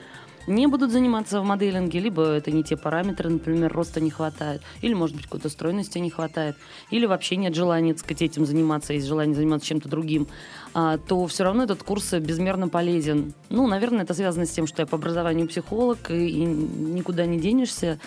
не 0.47 0.67
будут 0.67 0.91
заниматься 0.91 1.41
в 1.41 1.45
моделинге, 1.45 2.01
либо 2.01 2.23
это 2.23 2.51
не 2.51 2.63
те 2.63 2.77
параметры, 2.77 3.31
например, 3.31 3.73
роста 3.73 4.01
не 4.01 4.11
хватает, 4.11 4.63
или, 4.83 4.95
может 4.95 5.17
быть, 5.17 5.25
какой-то 5.25 5.49
стройности 5.49 5.99
не 5.99 6.11
хватает, 6.11 6.57
или 6.91 7.07
вообще 7.07 7.37
нет 7.37 7.55
желания, 7.55 7.95
так 7.95 8.01
сказать, 8.01 8.23
этим 8.23 8.47
заниматься, 8.47 8.93
есть 8.93 9.07
желание 9.07 9.35
заниматься 9.35 9.69
чем-то 9.69 9.89
другим, 9.89 10.29
а, 10.75 10.99
то 10.99 11.27
все 11.27 11.45
равно 11.45 11.65
этот 11.65 11.83
курс 11.83 12.13
безмерно 12.15 12.69
полезен. 12.69 13.35
Ну, 13.49 13.67
наверное, 13.67 14.05
это 14.05 14.15
связано 14.15 14.47
с 14.47 14.51
тем, 14.51 14.67
что 14.67 14.83
я 14.83 14.87
по 14.87 14.97
образованию 14.97 15.49
психолог, 15.49 16.11
и, 16.11 16.45
никуда 16.45 17.27
не 17.27 17.39
денешься. 17.39 17.99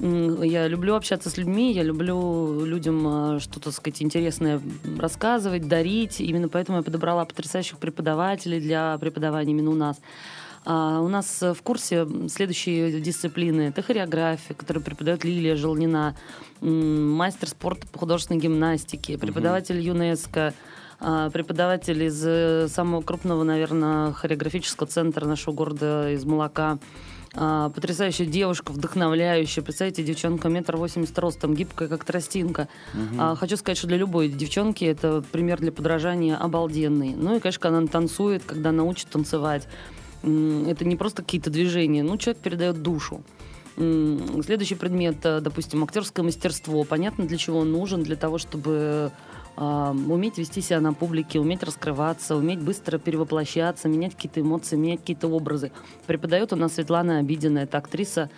Я 0.00 0.66
люблю 0.66 0.96
общаться 0.96 1.30
с 1.30 1.36
людьми, 1.36 1.72
я 1.72 1.84
люблю 1.84 2.64
людям 2.64 3.06
а, 3.06 3.38
что-то, 3.38 3.66
так 3.66 3.74
сказать, 3.74 4.02
интересное 4.02 4.60
рассказывать, 4.98 5.68
дарить. 5.68 6.20
Именно 6.20 6.48
поэтому 6.48 6.78
я 6.78 6.82
подобрала 6.82 7.24
потрясающих 7.24 7.78
преподавателей 7.78 8.60
для 8.60 8.98
преподавания 8.98 9.52
именно 9.52 9.70
у 9.70 9.74
нас. 9.74 10.00
А 10.64 11.00
у 11.00 11.08
нас 11.08 11.42
в 11.42 11.62
курсе 11.62 12.06
следующие 12.28 13.00
дисциплины. 13.00 13.62
Это 13.68 13.82
хореография, 13.82 14.54
которую 14.54 14.82
преподает 14.82 15.24
Лилия 15.24 15.56
Желнина, 15.56 16.16
мастер 16.60 17.48
спорта 17.48 17.86
по 17.88 17.98
художественной 17.98 18.40
гимнастике, 18.40 19.18
преподаватель. 19.18 19.78
ЮНЕСКО, 19.78 20.54
а, 21.00 21.28
преподаватель 21.30 22.02
из 22.04 22.22
э, 22.24 22.68
самого 22.68 23.02
крупного, 23.02 23.42
наверное, 23.42 24.12
хореографического 24.12 24.88
центра 24.88 25.26
нашего 25.26 25.52
города, 25.52 26.10
из 26.10 26.24
Молока. 26.24 26.78
А, 27.36 27.68
потрясающая 27.70 28.26
девушка, 28.26 28.72
вдохновляющая. 28.72 29.62
Представляете, 29.62 30.04
девчонка 30.04 30.48
метр 30.48 30.76
восемьдесят 30.76 31.18
ростом, 31.18 31.54
гибкая, 31.54 31.88
как 31.88 32.04
тростинка. 32.04 32.68
Угу. 32.94 33.20
А, 33.20 33.34
хочу 33.34 33.56
сказать, 33.56 33.76
что 33.76 33.88
для 33.88 33.96
любой 33.96 34.28
девчонки 34.28 34.84
это 34.84 35.22
пример 35.32 35.58
для 35.58 35.72
подражания 35.72 36.36
обалденный. 36.36 37.14
Ну 37.14 37.36
и, 37.36 37.40
конечно, 37.40 37.60
когда 37.60 37.78
она 37.78 37.88
танцует, 37.88 38.44
когда 38.44 38.70
она 38.70 38.84
учит 38.84 39.08
танцевать 39.08 39.66
это 40.24 40.84
не 40.84 40.96
просто 40.96 41.22
какие-то 41.22 41.50
движения, 41.50 42.02
ну, 42.02 42.16
человек 42.16 42.42
передает 42.42 42.82
душу. 42.82 43.22
Следующий 43.76 44.76
предмет, 44.76 45.16
э, 45.24 45.40
допустим, 45.40 45.82
актерское 45.82 46.24
мастерство. 46.24 46.84
Понятно, 46.84 47.26
для 47.26 47.36
чего 47.36 47.58
он 47.58 47.72
нужен, 47.72 48.02
для 48.02 48.16
того, 48.16 48.38
чтобы 48.38 49.10
уметь 49.56 50.36
вести 50.36 50.60
себя 50.60 50.80
на 50.80 50.92
публике, 50.92 51.38
уметь 51.38 51.62
раскрываться, 51.62 52.34
уметь 52.34 52.58
быстро 52.58 52.98
перевоплощаться, 52.98 53.88
менять 53.88 54.16
какие-то 54.16 54.40
эмоции, 54.40 54.74
менять 54.74 54.98
какие-то 54.98 55.28
образы. 55.28 55.70
Преподает 56.08 56.52
у 56.52 56.56
нас 56.56 56.74
Светлана 56.74 57.18
Обидина, 57.18 57.60
это 57.60 57.78
актриса 57.78 58.30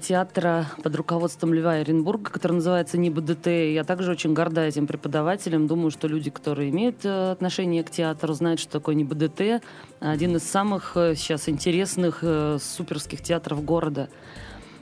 театра 0.00 0.66
под 0.82 0.94
руководством 0.94 1.52
Льва 1.52 1.72
Оренбурга, 1.72 2.30
который 2.30 2.54
называется 2.54 2.96
НИБДТ. 2.96 3.46
Я 3.46 3.84
также 3.84 4.10
очень 4.10 4.32
горда 4.32 4.62
этим 4.62 4.86
преподавателем. 4.86 5.66
Думаю, 5.66 5.90
что 5.90 6.06
люди, 6.06 6.30
которые 6.30 6.70
имеют 6.70 7.04
э, 7.04 7.32
отношение 7.32 7.82
к 7.82 7.90
театру, 7.90 8.32
знают, 8.34 8.60
что 8.60 8.72
такое 8.72 8.94
НИБДТ. 8.94 9.62
Один 10.00 10.36
из 10.36 10.44
самых 10.44 10.96
э, 10.96 11.14
сейчас 11.16 11.48
интересных 11.48 12.20
э, 12.22 12.58
суперских 12.60 13.22
театров 13.22 13.64
города. 13.64 14.08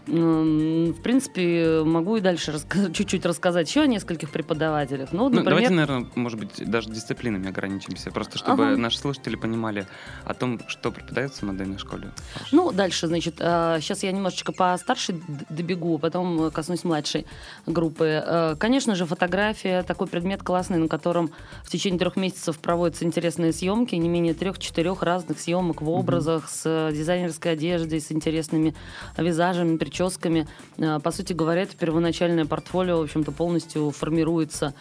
В 0.07 1.01
принципе, 1.03 1.83
могу 1.85 2.17
и 2.17 2.21
дальше 2.21 2.53
чуть-чуть 2.93 3.25
рассказать 3.25 3.69
еще 3.69 3.83
о 3.83 3.87
нескольких 3.87 4.31
преподавателях. 4.31 5.13
Ну, 5.13 5.25
например... 5.25 5.45
ну, 5.45 5.51
давайте, 5.51 5.71
наверное, 5.71 6.07
может 6.17 6.39
быть, 6.39 6.71
даже 6.71 6.91
дисциплинами 6.91 7.49
ограничимся, 7.49 8.11
просто 8.11 8.39
чтобы 8.39 8.67
ага. 8.67 8.77
наши 8.77 8.99
слушатели 8.99 9.37
понимали 9.37 9.87
о 10.25 10.35
том, 10.35 10.61
что 10.67 10.91
преподается 10.91 11.41
в 11.41 11.43
модельной 11.49 11.79
школе. 11.79 12.11
Ну, 12.51 12.73
дальше, 12.73 13.07
значит, 13.07 13.37
сейчас 13.37 14.03
а, 14.03 14.07
я 14.07 14.13
немножечко 14.13 14.53
по 14.53 14.77
старшей 14.77 15.23
добегу, 15.49 15.99
потом 15.99 16.51
коснусь 16.51 16.85
младшей 16.85 17.27
группы. 17.67 18.23
А, 18.25 18.57
конечно 18.57 18.97
же, 18.97 19.07
фотография, 19.07 19.83
такой 19.83 20.09
предмет 20.09 20.43
классный, 20.43 20.79
на 20.79 20.89
котором 20.89 21.31
в 21.63 21.71
течение 21.71 21.99
трех 21.99 22.17
месяцев 22.17 22.59
проводятся 22.59 23.05
интересные 23.05 23.53
съемки, 23.53 23.95
не 23.95 24.09
менее 24.09 24.35
трех-четырех 24.35 25.03
разных 25.03 25.39
съемок 25.39 25.81
в 25.81 25.89
образах, 25.89 26.45
угу. 26.45 26.51
с 26.51 26.91
дизайнерской 26.93 27.53
одеждой, 27.53 28.01
с 28.01 28.11
интересными 28.11 28.75
визажами, 29.17 29.77
прическами. 29.93 30.47
Э, 30.79 30.99
по 31.01 31.11
сути 31.11 31.35
говоря, 31.35 31.63
это 31.63 31.77
первоначальное 31.77 32.47
портфолио, 32.47 32.99
в 32.99 33.03
общем-то, 33.03 33.33
полностью 33.33 33.91
формируется. 33.91 34.75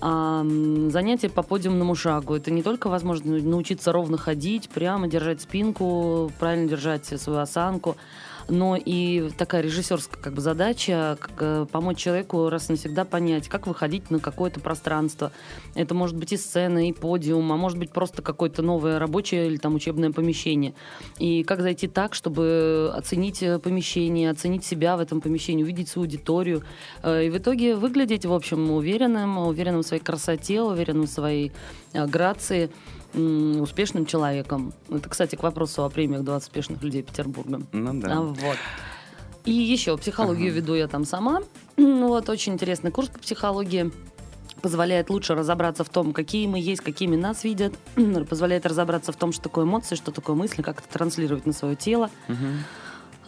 А 0.00 0.44
занятие 0.90 1.30
по 1.30 1.42
подиумному 1.42 1.94
шагу. 1.94 2.34
Это 2.34 2.50
не 2.50 2.62
только 2.62 2.88
возможность 2.88 3.46
научиться 3.46 3.92
ровно 3.92 4.18
ходить, 4.18 4.68
прямо 4.68 5.08
держать 5.08 5.40
спинку, 5.40 6.30
правильно 6.38 6.68
держать 6.68 7.06
свою 7.06 7.38
осанку, 7.38 7.96
но 8.48 8.76
и 8.76 9.30
такая 9.36 9.62
режиссерская 9.62 10.22
как 10.22 10.34
бы 10.34 10.40
задача 10.40 11.16
как, 11.20 11.32
э, 11.40 11.66
помочь 11.70 11.98
человеку 11.98 12.48
раз 12.48 12.68
и 12.68 12.72
навсегда 12.72 13.04
понять, 13.04 13.48
как 13.48 13.66
выходить 13.66 14.10
на 14.10 14.20
какое-то 14.20 14.60
пространство. 14.60 15.32
Это 15.74 15.94
может 15.94 16.16
быть 16.16 16.32
и 16.32 16.36
сцена, 16.36 16.88
и 16.88 16.92
подиум, 16.92 17.50
а 17.52 17.56
может 17.56 17.78
быть 17.78 17.90
просто 17.90 18.22
какое-то 18.22 18.62
новое 18.62 18.98
рабочее 18.98 19.46
или 19.46 19.56
там 19.56 19.74
учебное 19.74 20.12
помещение. 20.12 20.74
И 21.18 21.42
как 21.42 21.60
зайти 21.60 21.88
так, 21.88 22.14
чтобы 22.14 22.92
оценить 22.94 23.42
э, 23.42 23.58
помещение, 23.58 24.30
оценить 24.30 24.64
себя 24.64 24.96
в 24.96 25.00
этом 25.00 25.20
помещении, 25.20 25.64
увидеть 25.64 25.88
свою 25.88 26.06
аудиторию. 26.06 26.62
Э, 27.02 27.24
и 27.24 27.30
в 27.30 27.38
итоге 27.38 27.74
выглядеть, 27.74 28.24
в 28.24 28.32
общем, 28.32 28.70
уверенным, 28.70 29.38
уверенным 29.38 29.82
в 29.82 29.86
своей 29.86 30.02
красоте, 30.02 30.62
уверенным 30.62 31.06
в 31.06 31.10
своей 31.10 31.52
грации 31.92 32.70
успешным 33.14 34.06
человеком. 34.06 34.72
Это, 34.90 35.08
кстати, 35.08 35.36
к 35.36 35.42
вопросу 35.42 35.84
о 35.84 35.90
премиях 35.90 36.22
20 36.22 36.48
успешных 36.48 36.82
людей 36.82 37.02
Петербурга. 37.02 37.62
Ну 37.72 38.00
да. 38.00 38.18
А, 38.18 38.20
вот. 38.20 38.56
И 39.44 39.52
еще 39.52 39.96
психологию 39.96 40.48
ага. 40.48 40.56
веду 40.56 40.74
я 40.74 40.88
там 40.88 41.04
сама. 41.04 41.40
Ну 41.76 42.08
вот, 42.08 42.28
очень 42.28 42.54
интересный 42.54 42.90
курс 42.90 43.08
по 43.08 43.18
психологии. 43.18 43.92
Позволяет 44.62 45.10
лучше 45.10 45.34
разобраться 45.34 45.84
в 45.84 45.88
том, 45.88 46.12
какие 46.12 46.46
мы 46.46 46.58
есть, 46.58 46.82
какими 46.82 47.16
нас 47.16 47.44
видят. 47.44 47.74
Позволяет 48.28 48.66
разобраться 48.66 49.12
в 49.12 49.16
том, 49.16 49.32
что 49.32 49.42
такое 49.42 49.64
эмоции, 49.64 49.94
что 49.94 50.10
такое 50.10 50.34
мысли, 50.34 50.62
как 50.62 50.78
это 50.78 50.88
транслировать 50.88 51.46
на 51.46 51.52
свое 51.52 51.76
тело. 51.76 52.10
Угу. 52.28 52.36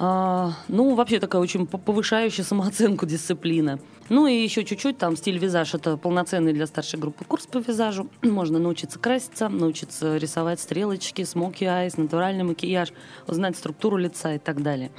А, 0.01 0.53
ну, 0.69 0.95
вообще 0.95 1.19
такая 1.19 1.43
очень 1.43 1.67
повышающая 1.67 2.45
самооценку 2.45 3.05
дисциплина. 3.05 3.81
Ну 4.09 4.27
и 4.27 4.35
еще 4.35 4.65
чуть-чуть, 4.65 4.97
там 4.97 5.17
стиль 5.17 5.39
визаж 5.39 5.75
это 5.75 5.97
полноценный 5.97 6.53
для 6.53 6.67
старшей 6.67 6.99
группы 6.99 7.25
курс 7.25 7.47
по 7.47 7.59
визажу. 7.59 8.09
Можно 8.23 8.59
научиться 8.59 8.99
краситься, 8.99 9.49
научиться 9.49 10.17
рисовать 10.17 10.61
стрелочки, 10.61 11.25
смоки 11.25 11.65
айс, 11.65 11.97
натуральный 11.97 12.45
макияж, 12.45 12.93
узнать 13.27 13.57
структуру 13.57 13.97
лица 13.97 14.35
и 14.35 14.39
так 14.39 14.63
далее. 14.63 14.91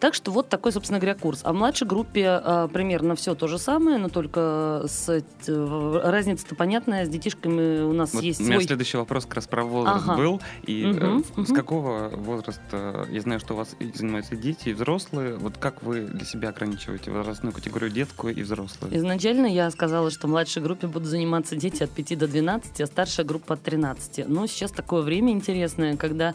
Так 0.00 0.14
что 0.14 0.30
вот 0.30 0.48
такой, 0.48 0.72
собственно 0.72 1.00
говоря, 1.00 1.18
курс. 1.18 1.40
А 1.42 1.52
в 1.52 1.56
младшей 1.56 1.86
группе 1.86 2.40
э, 2.42 2.68
примерно 2.72 3.16
все 3.16 3.34
то 3.34 3.48
же 3.48 3.58
самое, 3.58 3.98
но 3.98 4.08
только 4.08 4.84
с, 4.86 5.08
э, 5.08 6.00
разница-то 6.04 6.54
понятная, 6.54 7.04
с 7.04 7.08
детишками 7.08 7.82
у 7.82 7.92
нас 7.92 8.14
вот 8.14 8.22
есть 8.22 8.40
У 8.40 8.44
меня 8.44 8.56
свой... 8.56 8.66
следующий 8.66 8.96
вопрос 8.96 9.24
как 9.24 9.34
раз 9.34 9.46
про 9.46 9.64
возраст 9.64 10.04
ага. 10.06 10.16
был. 10.16 10.40
И 10.64 10.84
угу, 10.86 10.98
э, 10.98 11.22
угу. 11.36 11.44
с 11.44 11.52
какого 11.52 12.10
возраста, 12.10 13.06
я 13.10 13.20
знаю, 13.20 13.40
что 13.40 13.54
у 13.54 13.56
вас 13.56 13.74
занимаются 13.94 14.36
дети 14.36 14.68
и 14.68 14.72
взрослые, 14.72 15.36
вот 15.36 15.58
как 15.58 15.82
вы 15.82 16.02
для 16.02 16.24
себя 16.24 16.50
ограничиваете 16.50 17.10
возрастную 17.10 17.52
категорию 17.52 17.90
детскую 17.90 18.34
и 18.34 18.42
взрослую? 18.42 18.96
Изначально 18.96 19.46
я 19.46 19.70
сказала, 19.70 20.10
что 20.10 20.28
в 20.28 20.30
младшей 20.30 20.62
группе 20.62 20.86
будут 20.86 21.08
заниматься 21.08 21.56
дети 21.56 21.82
от 21.82 21.90
5 21.90 22.18
до 22.18 22.28
12, 22.28 22.80
а 22.80 22.86
старшая 22.86 23.26
группа 23.26 23.54
от 23.54 23.62
13. 23.62 24.28
Но 24.28 24.46
сейчас 24.46 24.70
такое 24.70 25.02
время 25.02 25.32
интересное, 25.32 25.96
когда 25.96 26.34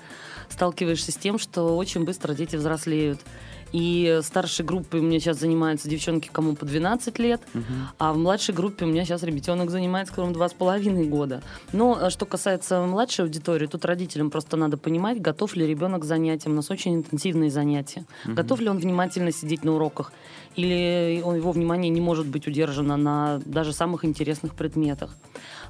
сталкиваешься 0.50 1.12
с 1.12 1.16
тем, 1.16 1.40
что 1.40 1.78
очень 1.78 2.04
быстро 2.04 2.34
дети 2.34 2.58
взрослеют. 2.58 3.20
И 3.74 4.20
старшей 4.22 4.64
группы 4.64 5.00
у 5.00 5.02
меня 5.02 5.20
сейчас 5.20 5.40
занимаются 5.40 5.90
девчонки, 5.90 6.30
кому 6.32 6.56
по 6.56 6.66
12 6.66 7.20
лет, 7.20 7.42
угу. 7.54 7.64
а 7.98 8.14
в 8.14 8.18
младшей 8.18 8.54
группе 8.54 8.86
у 8.86 8.88
меня 8.88 9.04
сейчас 9.04 9.24
ребятенок 9.24 9.72
занимается, 9.72 10.14
которому 10.14 10.36
2,5 10.36 11.10
года. 11.10 11.42
Но 11.74 11.98
а 12.00 12.10
что 12.12 12.26
касается 12.26 12.82
младшей 12.82 13.26
аудитории, 13.26 13.66
тут 13.66 13.84
родителям 13.84 14.30
просто 14.30 14.58
надо 14.58 14.78
понимать, 14.78 15.20
готов 15.20 15.56
ли 15.56 15.66
ребенок 15.66 16.04
к 16.04 16.06
занятиям. 16.06 16.54
У 16.54 16.56
нас 16.58 16.70
очень 16.70 16.96
интенсивные 16.96 17.50
занятия. 17.50 18.06
Угу. 18.26 18.36
Готов 18.36 18.60
ли 18.60 18.70
он 18.70 18.78
внимательно 18.78 19.32
сидеть 19.32 19.64
на 19.64 19.74
уроках? 19.74 20.14
Или 20.56 21.18
его 21.18 21.52
внимание 21.52 21.90
не 21.90 22.02
может 22.02 22.28
быть 22.28 22.48
удержано 22.48 22.98
на 22.98 23.42
даже 23.46 23.74
самых 23.74 24.06
интересных 24.06 24.54
предметах. 24.54 25.16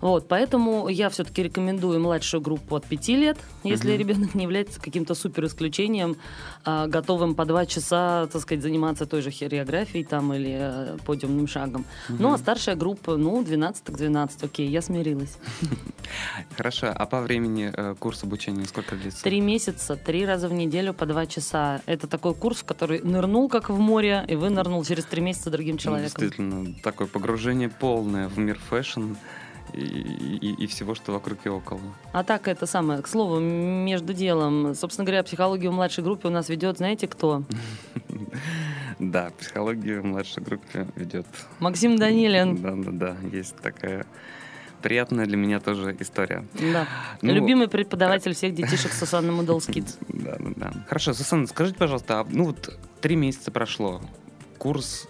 Вот, 0.01 0.27
поэтому 0.27 0.89
я 0.89 1.09
все-таки 1.09 1.43
рекомендую 1.43 2.01
младшую 2.01 2.41
группу 2.41 2.75
от 2.75 2.85
5 2.85 3.07
лет, 3.09 3.37
если 3.63 3.91
угу. 3.91 3.99
ребенок 3.99 4.35
не 4.35 4.43
является 4.43 4.81
каким-то 4.81 5.15
супер 5.15 5.45
исключением, 5.45 6.17
а, 6.65 6.87
готовым 6.87 7.35
по 7.35 7.45
2 7.45 7.65
часа, 7.67 8.27
так 8.27 8.41
сказать, 8.41 8.61
заниматься 8.61 9.05
той 9.05 9.21
же 9.21 9.31
хореографией 9.31 10.03
там 10.03 10.33
или 10.33 10.57
а, 10.59 10.97
подиумным 11.05 11.47
шагом. 11.47 11.85
Угу. 12.09 12.17
Ну, 12.21 12.33
а 12.33 12.37
старшая 12.37 12.75
группа, 12.75 13.15
ну, 13.15 13.41
12 13.43 13.85
к 13.85 13.91
12, 13.91 14.43
окей, 14.43 14.67
я 14.67 14.81
смирилась. 14.81 15.37
Хорошо, 16.57 16.87
а 16.93 17.05
по 17.05 17.21
времени 17.21 17.71
э, 17.73 17.95
курс 17.97 18.23
обучения 18.23 18.65
сколько 18.65 18.97
длится? 18.97 19.23
Три 19.23 19.39
месяца, 19.39 19.95
три 19.95 20.25
раза 20.25 20.49
в 20.49 20.53
неделю 20.53 20.93
по 20.93 21.05
два 21.05 21.25
часа. 21.25 21.81
Это 21.85 22.07
такой 22.07 22.35
курс, 22.35 22.57
в 22.57 22.65
который 22.65 22.99
нырнул 23.01 23.47
как 23.47 23.69
в 23.69 23.79
море, 23.79 24.25
и 24.27 24.35
вынырнул 24.73 24.83
через 24.83 25.05
три 25.05 25.21
месяца 25.21 25.49
другим 25.49 25.77
человеком. 25.77 26.13
Ну, 26.17 26.25
действительно, 26.25 26.81
такое 26.81 27.07
погружение 27.07 27.69
полное 27.69 28.27
в 28.27 28.37
мир 28.37 28.57
fashion 28.69 29.13
и, 29.73 29.79
и, 29.79 30.63
и 30.63 30.67
всего, 30.67 30.95
что 30.95 31.11
вокруг 31.11 31.45
и 31.45 31.49
около. 31.49 31.79
А 32.11 32.23
так 32.23 32.47
это 32.47 32.65
самое, 32.65 33.01
к 33.01 33.07
слову, 33.07 33.39
между 33.39 34.13
делом, 34.13 34.75
собственно 34.75 35.05
говоря, 35.05 35.23
психологию 35.23 35.71
в 35.71 35.75
младшей 35.75 36.03
группе 36.03 36.27
у 36.27 36.31
нас 36.31 36.49
ведет, 36.49 36.77
знаете 36.77 37.07
кто? 37.07 37.43
Да, 38.99 39.31
психологию 39.37 40.01
в 40.01 40.05
младшей 40.05 40.43
группе 40.43 40.87
ведет. 40.95 41.25
Максим 41.59 41.97
Данилин. 41.97 42.61
Да, 42.61 42.73
да, 42.75 42.91
да. 42.91 43.17
Есть 43.35 43.55
такая 43.57 44.05
приятная 44.83 45.25
для 45.25 45.35
меня 45.35 45.59
тоже 45.59 45.95
история. 45.99 46.45
Да. 46.53 46.87
Ну, 47.21 47.33
Любимый 47.33 47.67
преподаватель 47.67 48.33
всех 48.35 48.53
детишек 48.53 48.91
Сусанна 48.91 49.31
Models 49.31 49.67
Kids. 49.67 49.95
Да, 50.09 50.35
да, 50.39 50.51
да. 50.55 50.85
Хорошо, 50.87 51.13
Сусанна, 51.13 51.47
скажите, 51.47 51.77
пожалуйста, 51.77 52.19
а, 52.19 52.27
ну 52.29 52.45
вот 52.45 52.77
три 53.01 53.15
месяца 53.15 53.51
прошло, 53.51 54.01
курс 54.57 55.07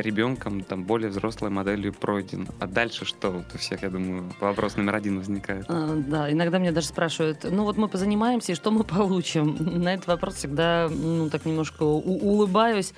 ребенком, 0.00 0.62
там, 0.62 0.84
более 0.84 1.10
взрослой 1.10 1.50
моделью 1.50 1.92
пройден. 1.92 2.48
А 2.58 2.66
дальше 2.66 3.04
что? 3.04 3.30
Вот 3.30 3.44
у 3.54 3.58
всех, 3.58 3.82
я 3.82 3.90
думаю, 3.90 4.32
вопрос 4.40 4.76
номер 4.76 4.96
один 4.96 5.18
возникает. 5.18 5.66
А, 5.68 5.94
Да, 5.96 6.32
иногда 6.32 6.58
меня 6.58 6.72
даже 6.72 6.88
спрашивают, 6.88 7.44
ну 7.44 7.64
вот 7.64 7.76
мы 7.76 7.88
позанимаемся, 7.88 8.52
и 8.52 8.54
что 8.54 8.70
мы 8.70 8.84
получим? 8.84 9.56
На 9.82 9.94
этот 9.94 10.06
вопрос 10.06 10.36
всегда, 10.36 10.88
ну, 10.90 11.28
так 11.30 11.44
немножко 11.44 11.82
улыбаюсь. 11.82 12.94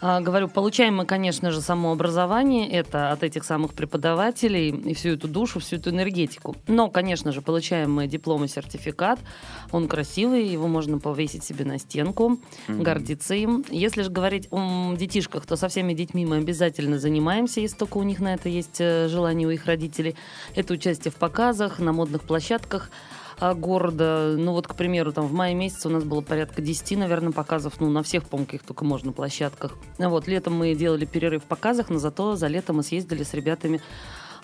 А, 0.00 0.20
Говорю, 0.20 0.48
получаем 0.48 0.96
мы, 0.96 1.06
конечно 1.06 1.50
же, 1.50 1.60
самообразование, 1.60 2.68
это 2.70 3.12
от 3.12 3.22
этих 3.22 3.44
самых 3.44 3.72
преподавателей, 3.74 4.70
и 4.70 4.94
всю 4.94 5.10
эту 5.10 5.28
душу, 5.28 5.60
всю 5.60 5.76
эту 5.76 5.90
энергетику. 5.90 6.56
Но, 6.66 6.88
конечно 6.90 7.32
же, 7.32 7.40
получаем 7.42 7.92
мы 7.92 8.06
диплом 8.06 8.44
и 8.44 8.48
сертификат, 8.48 9.18
он 9.72 9.88
красивый, 9.88 10.46
его 10.46 10.68
можно 10.68 10.98
повесить 10.98 11.44
себе 11.44 11.64
на 11.64 11.78
стенку, 11.78 12.38
Мгм. 12.68 12.82
гордиться 12.82 13.34
им. 13.34 13.64
Если 13.70 14.02
же 14.02 14.10
говорить 14.10 14.48
о 14.50 14.94
детишках, 14.96 15.46
то 15.46 15.56
со 15.56 15.68
всеми 15.68 15.94
детьми 15.94 16.26
мы 16.26 16.36
обязательно 16.36 16.98
занимаемся, 16.98 17.60
если 17.60 17.76
только 17.76 17.98
у 17.98 18.02
них 18.02 18.20
на 18.20 18.34
это 18.34 18.48
есть 18.48 18.80
э, 18.80 19.08
желание 19.08 19.48
у 19.48 19.50
их 19.50 19.66
родителей. 19.66 20.16
Это 20.54 20.74
участие 20.74 21.12
в 21.12 21.16
показах, 21.16 21.78
на 21.78 21.92
модных 21.92 22.22
площадках 22.22 22.90
города. 23.40 24.34
Ну 24.36 24.52
вот, 24.52 24.66
к 24.66 24.74
примеру, 24.74 25.12
там 25.12 25.26
в 25.26 25.32
мае 25.32 25.54
месяце 25.54 25.88
у 25.88 25.90
нас 25.90 26.04
было 26.04 26.20
порядка 26.20 26.62
10, 26.62 26.98
наверное, 26.98 27.32
показов, 27.32 27.74
ну 27.80 27.90
на 27.90 28.02
всех, 28.02 28.24
по-моему, 28.24 28.46
каких 28.46 28.62
только 28.62 28.84
можно 28.84 29.12
площадках. 29.12 29.76
А 29.98 30.08
Вот, 30.08 30.28
летом 30.28 30.54
мы 30.54 30.74
делали 30.74 31.04
перерыв 31.04 31.44
в 31.44 31.46
показах, 31.46 31.90
но 31.90 31.98
зато 31.98 32.36
за 32.36 32.46
лето 32.46 32.72
мы 32.72 32.82
съездили 32.82 33.22
с 33.22 33.34
ребятами 33.34 33.80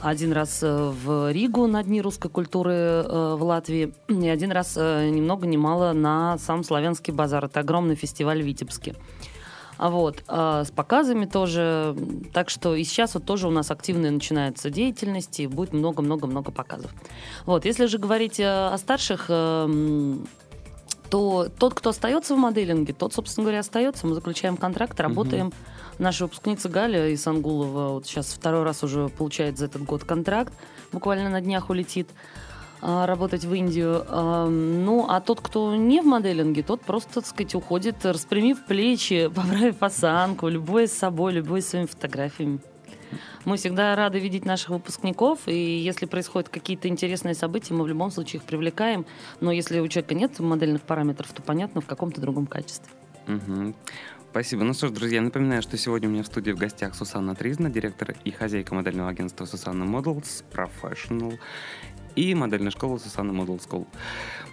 один 0.01 0.33
раз 0.33 0.63
э, 0.63 0.93
в 1.05 1.31
Ригу 1.31 1.67
на 1.67 1.83
Дни 1.83 2.01
русской 2.01 2.31
культуры 2.31 2.73
э, 2.73 3.35
в 3.35 3.43
Латвии, 3.43 3.93
и 4.09 4.29
один 4.29 4.51
раз 4.51 4.75
э, 4.77 5.11
ни 5.11 5.21
много 5.21 5.47
ни 5.47 5.57
мало 5.57 5.93
на 5.93 6.39
сам 6.39 6.65
Славянский 6.65 7.13
базар. 7.13 7.45
Это 7.45 7.61
огромный 7.61 7.97
фестиваль 7.97 8.43
в 8.43 8.47
Витебске. 8.47 8.95
А 9.81 9.89
вот, 9.89 10.25
а 10.29 10.65
с 10.65 10.71
показами 10.71 11.25
тоже. 11.25 11.97
Так 12.35 12.51
что 12.51 12.75
и 12.75 12.85
сейчас 12.85 13.15
вот 13.15 13.25
тоже 13.25 13.49
у 13.49 13.51
нас 13.51 13.71
активная 13.71 14.11
начинается 14.11 14.69
деятельность, 14.69 15.41
и 15.41 15.47
будет 15.47 15.73
много-много-много 15.73 16.53
показов. 16.53 16.93
Вот, 17.47 17.65
если 17.65 17.87
же 17.87 17.97
говорить 17.97 18.39
э, 18.39 18.45
о 18.45 18.77
старших, 18.77 19.25
э, 19.31 20.17
то 21.09 21.49
тот, 21.59 21.73
кто 21.73 21.91
остается 21.91 22.35
в 22.35 22.39
моделинге, 22.39 22.93
тот, 22.93 23.15
собственно 23.15 23.45
говоря, 23.45 23.61
остается. 23.61 24.07
Мы 24.07 24.15
заключаем 24.15 24.59
контракт, 24.59 25.01
работаем. 25.01 25.51
Наша 25.99 26.25
выпускница 26.25 26.69
Галя 26.69 27.15
Исангулова 27.15 27.95
вот 27.95 28.07
сейчас 28.07 28.27
второй 28.35 28.65
раз 28.65 28.85
уже 28.85 29.09
получает 29.09 29.57
за 29.57 29.65
этот 29.65 29.83
год 29.85 30.05
контракт. 30.05 30.53
Буквально 30.93 31.31
на 31.31 31.41
днях 31.41 31.71
улетит 31.71 32.11
работать 32.81 33.45
в 33.45 33.55
Индию. 33.55 34.05
А, 34.09 34.47
Ну, 34.49 35.07
а 35.09 35.21
тот, 35.21 35.41
кто 35.41 35.77
не 35.77 36.01
в 36.01 36.07
моделинге, 36.07 36.63
тот 36.63 36.81
просто, 36.83 37.15
так 37.15 37.27
сказать, 37.27 37.55
уходит, 37.55 38.05
распрямив 38.05 38.65
плечи, 38.67 39.29
поправив 39.35 39.83
осанку, 39.83 40.49
любой 40.49 40.87
с 40.87 40.93
собой, 40.93 41.33
любой 41.33 41.63
своими 41.63 41.87
фотографиями. 41.87 42.61
Мы 43.45 43.57
всегда 43.57 43.97
рады 43.97 44.19
видеть 44.19 44.45
наших 44.45 44.71
выпускников, 44.71 45.41
и 45.47 45.79
если 45.79 46.07
происходят 46.07 46.49
какие-то 46.49 46.89
интересные 46.89 47.35
события, 47.35 47.75
мы 47.75 47.85
в 47.85 47.89
любом 47.89 48.11
случае 48.11 48.41
их 48.41 48.47
привлекаем. 48.47 49.07
Но 49.41 49.51
если 49.51 49.81
у 49.81 49.89
человека 49.89 50.15
нет 50.15 50.39
модельных 50.39 50.83
параметров, 50.83 51.33
то 51.33 51.43
понятно, 51.43 51.81
в 51.81 51.87
каком-то 51.87 52.21
другом 52.21 52.47
качестве. 52.47 52.93
Мгм. 53.27 53.75
Спасибо. 54.31 54.63
Ну 54.63 54.75
что 54.75 54.87
ж, 54.87 54.91
друзья, 54.93 55.21
напоминаю, 55.21 55.61
что 55.61 55.77
сегодня 55.77 56.09
у 56.09 56.13
меня 56.13 56.23
в 56.23 56.27
студии 56.27 56.53
в 56.53 56.57
гостях 56.57 56.95
Сусанна 56.95 57.35
Тризна, 57.35 57.69
директор 57.69 58.15
и 58.25 58.31
хозяйка 58.31 58.75
модельного 58.75 59.11
агентства 59.11 59.45
Сусанна 59.45 59.83
Models 59.85 60.45
Professional 60.53 61.37
и 62.21 62.35
модельная 62.35 62.71
школа 62.71 62.99
Сусанна 62.99 63.33
Model 63.33 63.59
School. 63.67 63.87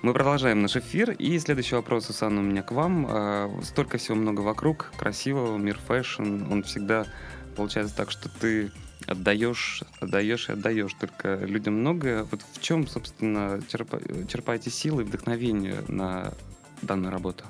Мы 0.02 0.13
продолжаем 0.13 0.62
наш 0.62 0.78
эфир, 0.78 1.12
и 1.12 1.38
следующий 1.38 1.76
вопрос, 1.76 2.06
Сусанна, 2.06 2.39
у 2.39 2.44
меня 2.44 2.63
к 2.63 2.72
вам. 2.72 3.06
А, 3.10 3.52
Столько 3.62 3.98
всего 3.98 4.15
много 4.15 4.39
вокруг, 4.39 4.92
красивого, 4.98 5.58
мир 5.58 5.78
fashion, 5.86 6.44
он 6.50 6.63
всегда 6.63 7.06
получается 7.58 7.94
так, 7.96 8.10
что 8.10 8.30
ты 8.30 8.72
отдаешь, 9.06 9.84
отдаешь 10.00 10.48
и 10.48 10.54
отдаешь, 10.54 10.94
только 10.94 11.36
людям 11.36 11.74
много. 11.82 12.26
Вот 12.32 12.42
в 12.54 12.62
чем, 12.62 12.88
собственно, 12.88 13.60
черпа- 13.70 14.28
черпаете 14.28 14.70
силы 14.70 15.02
и 15.02 15.06
вдохновение 15.06 15.84
на 15.89 16.34
данную 16.82 17.12
работу? 17.12 17.44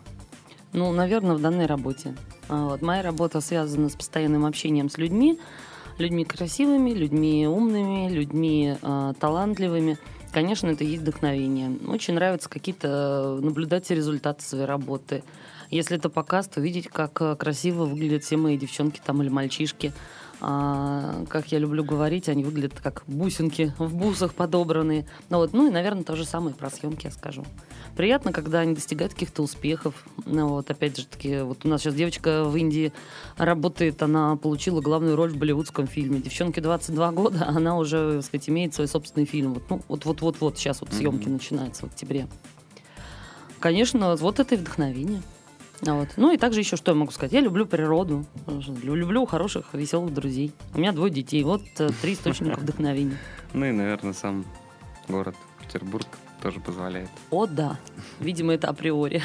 Ну, 0.73 0.91
наверное, 0.93 1.35
в 1.35 1.41
данной 1.41 1.67
работе. 1.67 2.15
А, 2.49 2.69
Вот, 2.69 2.81
моя 2.81 3.03
работа 3.03 3.39
связана 3.39 3.87
с 3.89 3.95
постоянным 3.95 4.45
общением 4.47 4.89
с 4.89 4.97
людьми, 4.97 5.39
людьми 5.97 6.25
красивыми, 6.25 6.91
людьми 6.91 7.47
умными, 7.47 8.09
людьми 8.09 8.75
а, 8.81 9.13
талантливыми. 9.13 9.97
Конечно, 10.31 10.67
это 10.67 10.83
есть 10.83 11.01
вдохновение. 11.01 11.77
Очень 11.87 12.15
нравится 12.15 12.49
какие-то 12.49 13.39
э, 13.39 13.43
наблюдать 13.43 13.89
результаты 13.89 14.43
своей 14.43 14.65
работы. 14.65 15.23
Если 15.71 15.97
это 15.97 16.09
показ, 16.09 16.47
то 16.47 16.61
видеть, 16.61 16.89
как 16.89 17.21
э, 17.21 17.35
красиво 17.35 17.85
выглядят 17.85 18.23
все 18.23 18.37
мои 18.37 18.57
девчонки 18.57 19.01
там 19.03 19.21
или 19.21 19.29
мальчишки. 19.29 19.93
А, 20.39 21.25
как 21.29 21.51
я 21.51 21.57
люблю 21.57 21.83
говорить, 21.83 22.29
они 22.29 22.43
выглядят 22.43 22.79
как 22.79 23.03
бусинки 23.07 23.73
в 23.79 23.95
бусах 23.95 24.33
подобранные. 24.35 25.07
Ну, 25.29 25.37
вот, 25.37 25.53
ну 25.53 25.67
и, 25.67 25.71
наверное, 25.71 26.03
то 26.03 26.15
же 26.15 26.25
самое 26.25 26.55
про 26.55 26.69
съемки 26.69 27.05
я 27.07 27.11
скажу. 27.11 27.43
Приятно, 27.95 28.31
когда 28.31 28.59
они 28.59 28.75
достигают 28.75 29.13
каких-то 29.13 29.41
успехов. 29.41 30.05
Ну, 30.25 30.49
вот, 30.49 30.69
опять 30.69 30.97
же 30.97 31.07
таки, 31.07 31.39
вот 31.39 31.65
у 31.65 31.67
нас 31.67 31.81
сейчас 31.81 31.95
девочка 31.95 32.43
в 32.43 32.55
Индии 32.55 32.93
работает, 33.37 34.03
она 34.03 34.35
получила 34.35 34.79
главную 34.81 35.15
роль 35.15 35.31
в 35.31 35.37
болливудском 35.37 35.87
фильме. 35.87 36.19
Девчонке 36.19 36.61
22 36.61 37.11
года, 37.13 37.45
она 37.47 37.77
уже, 37.77 38.17
так 38.17 38.25
сказать, 38.25 38.49
имеет 38.49 38.75
свой 38.75 38.87
собственный 38.87 39.25
фильм. 39.25 39.55
Вот, 39.55 39.63
ну, 39.69 39.81
вот, 39.87 40.05
вот, 40.05 40.21
вот, 40.21 40.37
вот 40.39 40.57
сейчас 40.57 40.81
вот 40.81 40.93
съемки 40.93 41.23
Мгм. 41.25 41.33
начинаются 41.33 41.85
в 41.87 41.89
октябре. 41.89 42.27
Конечно, 43.59 44.15
вот 44.15 44.39
это 44.39 44.53
и 44.53 44.57
вдохновение. 44.57 45.21
А 45.85 45.93
Вот. 45.93 46.09
Ну 46.17 46.31
и 46.31 46.37
также 46.37 46.59
еще 46.61 46.75
что 46.75 46.91
я 46.91 46.95
могу 46.97 47.11
сказать? 47.11 47.33
Я 47.33 47.39
люблю 47.41 47.65
природу, 47.65 48.25
лю- 48.47 48.95
люблю 48.95 49.25
хороших, 49.25 49.73
веселых 49.73 50.13
друзей. 50.13 50.53
У 50.73 50.79
меня 50.79 50.91
двое 50.91 51.11
детей. 51.11 51.43
Вот 51.43 51.61
э, 51.79 51.89
три 52.01 52.13
источника 52.13 52.59
вдохновения. 52.59 53.17
Ну 53.53 53.65
и, 53.65 53.71
наверное, 53.71 54.13
сам 54.13 54.45
город 55.07 55.35
Петербург 55.61 56.07
тоже 56.41 56.59
позволяет. 56.59 57.09
О, 57.29 57.45
да. 57.45 57.77
Видимо, 58.19 58.53
это 58.53 58.69
априори. 58.69 59.21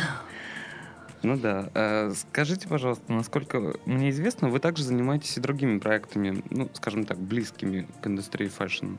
Ну 1.23 1.37
да. 1.38 1.71
Э, 1.75 2.12
Скажите, 2.15 2.69
пожалуйста, 2.69 3.11
насколько 3.12 3.75
мне 3.87 4.11
известно, 4.11 4.49
вы 4.49 4.59
также 4.59 4.83
занимаетесь 4.85 5.37
и 5.38 5.41
другими 5.41 5.79
проектами, 5.79 6.43
ну, 6.51 6.69
скажем 6.75 7.05
так, 7.05 7.19
близкими 7.19 7.87
к 8.03 8.07
индустрии 8.07 8.49
fashion. 8.49 8.97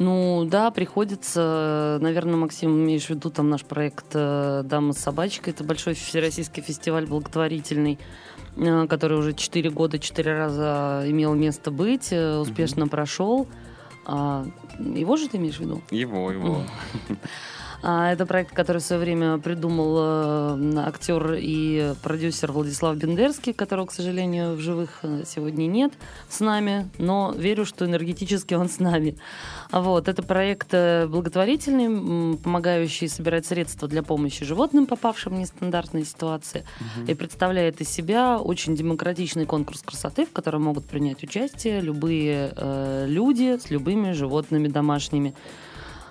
Ну 0.00 0.44
да, 0.44 0.70
приходится, 0.70 1.98
наверное, 2.00 2.36
Максим, 2.36 2.70
имеешь 2.70 3.06
в 3.06 3.10
виду 3.10 3.30
там 3.30 3.50
наш 3.50 3.64
проект 3.64 4.06
э, 4.14 4.62
«Дама 4.64 4.92
с 4.92 4.98
собачкой». 4.98 5.52
Это 5.52 5.64
большой 5.64 5.94
всероссийский 5.94 6.62
фестиваль 6.62 7.04
благотворительный, 7.04 7.98
э, 8.56 8.86
который 8.86 9.18
уже 9.18 9.32
4 9.32 9.70
года, 9.70 9.98
4 9.98 10.32
раза 10.32 11.02
имел 11.04 11.34
место 11.34 11.72
быть, 11.72 12.12
э, 12.12 12.36
успешно 12.38 12.86
прошел. 12.86 13.48
А, 14.06 14.46
его 14.78 15.16
же 15.16 15.28
ты 15.28 15.36
имеешь 15.36 15.56
в 15.56 15.60
виду? 15.62 15.82
Его, 15.90 16.30
его. 16.30 16.62
А, 17.80 18.12
Это 18.12 18.26
проект, 18.26 18.52
который 18.54 18.78
в 18.78 18.84
свое 18.84 19.00
время 19.00 19.38
придумал 19.38 19.96
э, 20.00 20.78
актер 20.78 21.36
и 21.38 21.94
продюсер 22.02 22.50
Владислав 22.50 22.96
Бендерский, 22.96 23.52
которого, 23.52 23.86
к 23.86 23.92
сожалению, 23.92 24.54
в 24.54 24.58
живых 24.58 24.98
э, 25.02 25.22
сегодня 25.24 25.66
нет 25.66 25.92
с 26.28 26.40
нами, 26.40 26.90
но 26.98 27.32
верю, 27.36 27.64
что 27.64 27.84
энергетически 27.84 28.54
он 28.54 28.68
с 28.68 28.80
нами. 28.80 29.16
Вот, 29.70 30.08
это 30.08 30.24
проект 30.24 30.68
э, 30.72 31.06
благотворительный, 31.06 32.36
помогающий 32.38 33.08
собирать 33.08 33.46
средства 33.46 33.86
для 33.86 34.02
помощи 34.02 34.44
животным, 34.44 34.86
попавшим 34.86 35.34
в 35.34 35.38
нестандартные 35.38 36.04
ситуации, 36.04 36.64
и 37.06 37.14
представляет 37.14 37.80
из 37.80 37.88
себя 37.88 38.38
очень 38.38 38.74
демократичный 38.74 39.46
конкурс 39.46 39.82
красоты, 39.82 40.26
в 40.26 40.32
котором 40.32 40.64
могут 40.64 40.86
принять 40.86 41.22
участие 41.22 41.80
любые 41.80 42.52
э, 42.56 43.06
люди 43.08 43.56
с 43.56 43.70
любыми 43.70 44.12
животными 44.12 44.66
домашними. 44.66 45.34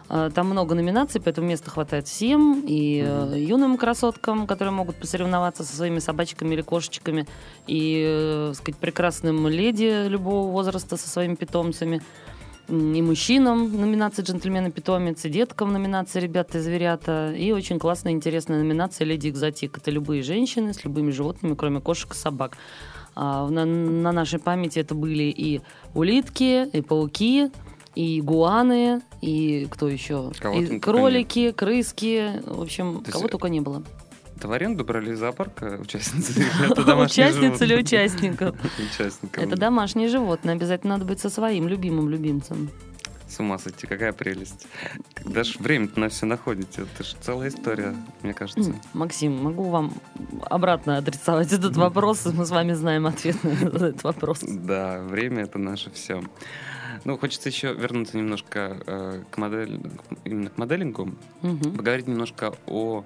Э, 0.10 0.30
Там 0.34 0.48
много 0.48 0.76
номинаций, 0.76 1.22
поэтому 1.22 1.48
места 1.48 1.70
хватает 1.70 2.08
всем. 2.08 2.63
И 2.67 3.04
э, 3.06 3.36
юным 3.38 3.78
красоткам, 3.78 4.48
которые 4.48 4.74
могут 4.74 4.96
посоревноваться 4.98 5.63
со 5.63 5.76
своими 5.76 6.00
собачками 6.00 6.54
или 6.54 6.62
кошечками, 6.62 7.28
и, 7.67 8.04
э, 8.08 8.46
так 8.50 8.58
сказать, 8.58 8.80
прекрасным 8.80 9.48
леди 9.48 10.08
любого 10.08 10.52
возраста 10.52 10.98
со 10.98 11.10
своими 11.10 11.36
питомцами. 11.36 12.02
И 12.70 13.02
мужчинам 13.02 13.80
номинация 13.80 14.26
«Джентльмены-питомец», 14.26 15.24
и 15.24 15.30
деткам 15.30 15.72
номинация 15.72 16.22
«Ребята 16.22 16.58
и 16.58 16.62
зверята». 16.62 17.32
И 17.32 17.54
очень 17.54 17.80
классная, 17.80 18.12
интересная 18.12 18.60
номинация 18.60 19.06
«Леди 19.06 19.30
Экзотик». 19.30 19.78
Это 19.78 19.89
любые 19.89 20.22
женщины 20.22 20.74
с 20.74 20.84
любыми 20.84 21.12
животными, 21.12 21.56
кроме 21.56 21.80
кошек 21.80 22.12
и 22.12 22.15
собак. 22.15 22.58
А, 23.15 23.48
на, 23.48 23.63
на 23.63 24.12
нашей 24.12 24.39
памяти 24.39 24.80
это 24.80 24.96
были 24.96 25.24
и 25.24 25.62
улитки, 25.96 26.67
и 26.67 26.82
пауки, 26.82 27.52
и 27.98 28.20
игуаны, 28.20 29.02
и 29.22 29.68
кто 29.72 29.90
еще? 29.90 30.32
Кого 30.40 30.60
и 30.60 30.80
кролики, 30.80 31.52
крыски, 31.52 32.44
в 32.46 32.62
общем, 32.62 33.00
То 33.00 33.06
есть, 33.06 33.12
кого 33.12 33.28
только 33.28 33.50
не 33.50 33.60
было. 33.60 33.82
Это 34.36 34.48
в 34.48 34.52
аренду 34.52 34.86
брали 34.86 35.14
из 35.14 35.20
зоопарка 35.20 35.80
участницы? 35.82 36.34
Участница 37.04 37.66
или 37.66 37.76
участников? 37.76 38.56
Участников. 38.78 39.44
Это 39.44 39.56
домашние 39.56 40.10
животные. 40.10 40.54
Обязательно 40.54 40.94
надо 40.94 41.06
быть 41.06 41.20
со 41.20 41.32
своим 41.32 41.68
любимым 41.68 42.08
любимцем. 42.08 42.70
С 43.28 43.40
ума 43.40 43.58
сойти, 43.58 43.88
какая 43.88 44.14
прелесть. 44.14 44.68
Когда 45.16 45.44
ж 45.44 45.56
время-то 45.58 46.00
на 46.00 46.10
все 46.10 46.28
находите, 46.28 46.84
это 46.84 47.04
же 47.04 47.16
целая 47.20 47.50
история, 47.50 47.96
мне 48.22 48.36
кажется. 48.36 48.76
Максим, 48.94 49.44
могу 49.44 49.64
вам 49.64 49.92
обратно 50.46 50.98
отрицовать 50.98 51.52
этот 51.52 51.76
вопрос. 51.76 52.26
Мы 52.26 52.46
с 52.46 52.52
вами 52.52 52.74
знаем 52.74 53.08
ответ 53.08 53.44
на 53.44 53.50
этот 53.50 54.04
вопрос. 54.04 54.42
Да, 54.44 55.00
время 55.02 55.44
это 55.44 55.58
наше 55.58 55.90
все. 55.90 56.22
Ну, 57.08 57.17
хочется 57.17 57.48
еще 57.48 57.74
вернуться 57.74 58.17
немножко 58.17 58.82
э, 58.86 59.24
к 59.32 59.38
модель, 59.38 59.80
именно 60.26 60.50
к 60.50 60.58
моделингу, 60.58 61.15
Мгм. 61.41 61.78
поговорить 61.78 62.06
немножко 62.06 62.54
о, 62.65 63.06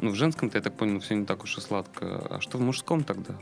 ну, 0.00 0.10
в 0.10 0.14
женском-то, 0.14 0.58
я 0.58 0.62
так 0.62 0.74
понял, 0.74 1.00
все 1.00 1.14
не 1.14 1.24
так 1.24 1.42
уж 1.42 1.56
и 1.56 1.62
сладко. 1.62 2.26
А 2.28 2.42
что 2.42 2.58
в 2.58 2.60
мужском 2.60 3.04
тогда? 3.04 3.34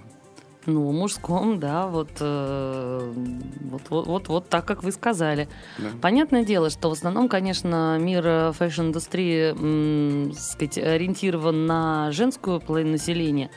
Ну, 0.66 0.92
мужском, 0.92 1.58
да, 1.58 1.86
вот, 1.86 2.10
э, 2.20 3.12
вот, 3.60 3.82
вот, 3.88 4.06
вот, 4.06 4.28
вот 4.28 4.48
так, 4.50 4.66
как 4.66 4.82
вы 4.82 4.92
сказали. 4.92 5.48
Да? 5.78 5.88
Понятное 6.02 6.44
дело, 6.44 6.68
что 6.68 6.90
в 6.90 6.92
основном, 6.92 7.28
конечно, 7.28 7.96
мир 7.98 8.22
э, 8.26 8.52
fashion 8.52 8.94
-индустрии 8.94 9.52
м, 9.52 10.32
сказать, 10.34 10.76
ориентирован 10.76 11.64
на 11.66 12.12
женскую 12.12 12.60
половину 12.60 12.92
населения, 12.92 13.50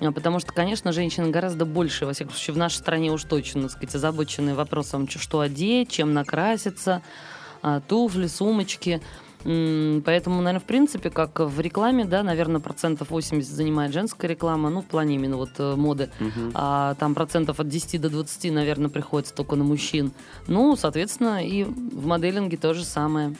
а, 0.00 0.10
потому 0.10 0.40
что, 0.40 0.52
конечно, 0.52 0.90
женщины 0.92 1.28
гораздо 1.30 1.66
больше, 1.66 2.06
во 2.06 2.14
всяком 2.14 2.32
случае, 2.32 2.54
в 2.54 2.58
нашей 2.58 2.76
стране 2.76 3.12
уж 3.12 3.24
точно, 3.24 3.62
так 3.62 3.72
сказать, 3.72 3.94
озабочены 3.94 4.54
вопросом, 4.54 5.06
что 5.06 5.40
одеть, 5.40 5.90
чем 5.90 6.14
накраситься, 6.14 7.02
а, 7.60 7.80
туфли, 7.80 8.26
сумочки. 8.26 9.02
Поэтому, 10.04 10.42
наверное, 10.42 10.60
в 10.60 10.64
принципе, 10.64 11.08
как 11.08 11.40
в 11.40 11.58
рекламе, 11.60 12.04
да, 12.04 12.22
наверное, 12.22 12.60
процентов 12.60 13.08
80 13.10 13.50
занимает 13.50 13.94
женская 13.94 14.26
реклама, 14.26 14.68
ну, 14.68 14.82
в 14.82 14.84
плане 14.84 15.14
именно 15.14 15.36
вот 15.38 15.52
э, 15.58 15.74
моды. 15.74 16.10
Мгм. 16.20 16.50
А 16.52 16.94
там 16.96 17.14
процентов 17.14 17.58
от 17.58 17.68
10 17.68 17.98
до 17.98 18.10
20, 18.10 18.52
наверное, 18.52 18.90
приходится 18.90 19.34
только 19.34 19.56
на 19.56 19.64
мужчин. 19.64 20.12
Ну, 20.48 20.76
соответственно, 20.76 21.42
и 21.42 21.64
в 21.64 22.06
моделинге 22.06 22.58
то 22.58 22.74
же 22.74 22.84
самое. 22.84 23.34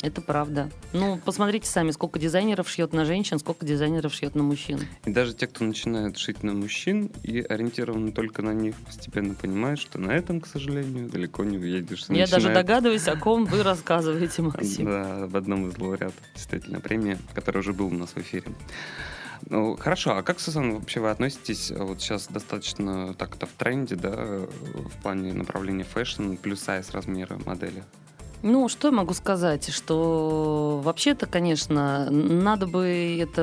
Это 0.00 0.20
правда. 0.20 0.70
Ну, 0.92 1.18
посмотрите 1.24 1.66
сами, 1.68 1.90
сколько 1.90 2.18
дизайнеров 2.20 2.68
шьет 2.68 2.92
на 2.92 3.04
женщин, 3.04 3.38
сколько 3.38 3.66
дизайнеров 3.66 4.14
шьет 4.14 4.34
на 4.36 4.44
мужчин. 4.44 4.80
И 5.04 5.10
даже 5.10 5.34
те, 5.34 5.46
кто 5.48 5.64
начинает 5.64 6.16
шить 6.18 6.42
на 6.44 6.52
мужчин 6.52 7.10
и 7.24 7.40
ориентирован 7.40 8.12
только 8.12 8.42
на 8.42 8.52
них, 8.54 8.76
постепенно 8.86 9.34
понимают, 9.34 9.80
что 9.80 9.98
на 9.98 10.12
этом, 10.12 10.40
к 10.40 10.46
сожалению, 10.46 11.08
далеко 11.08 11.42
не 11.44 11.58
уедешь. 11.58 12.04
Я 12.10 12.26
даже 12.26 12.46
начинают- 12.46 12.66
догадываюсь, 12.66 13.08
о 13.08 13.16
ком 13.16 13.44
вы 13.46 13.62
рассказываете, 13.64 14.42
Максим. 14.42 14.84
Да, 14.86 15.24
об 15.24 15.36
одном 15.36 15.68
из 15.68 15.76
лауреатов, 15.78 16.22
действительно, 16.34 16.78
премии, 16.80 17.18
который 17.34 17.58
уже 17.58 17.72
был 17.72 17.86
у 17.88 17.90
нас 17.90 18.10
в 18.10 18.18
эфире. 18.18 18.44
Ну, 19.50 19.76
хорошо, 19.76 20.16
а 20.16 20.22
как, 20.22 20.40
Сусанна, 20.40 20.74
вообще 20.74 21.00
вы 21.00 21.10
относитесь, 21.10 21.70
а 21.72 21.84
вот 21.84 22.00
сейчас 22.00 22.26
достаточно 22.28 23.14
так-то 23.14 23.46
в 23.46 23.50
тренде, 23.50 23.94
да, 23.96 24.10
в 24.14 25.02
плане 25.02 25.32
направления 25.32 25.84
fashion, 25.84 26.34
plus 26.34 26.60
size 26.60 26.90
размера 26.90 27.38
модели? 27.46 27.82
Ну, 28.42 28.68
что 28.68 28.88
я 28.88 28.92
могу 28.92 29.14
сказать? 29.14 29.68
Что 29.68 30.80
вообще-то, 30.84 31.26
конечно, 31.26 32.08
надо 32.10 32.66
бы 32.66 33.18
это, 33.20 33.42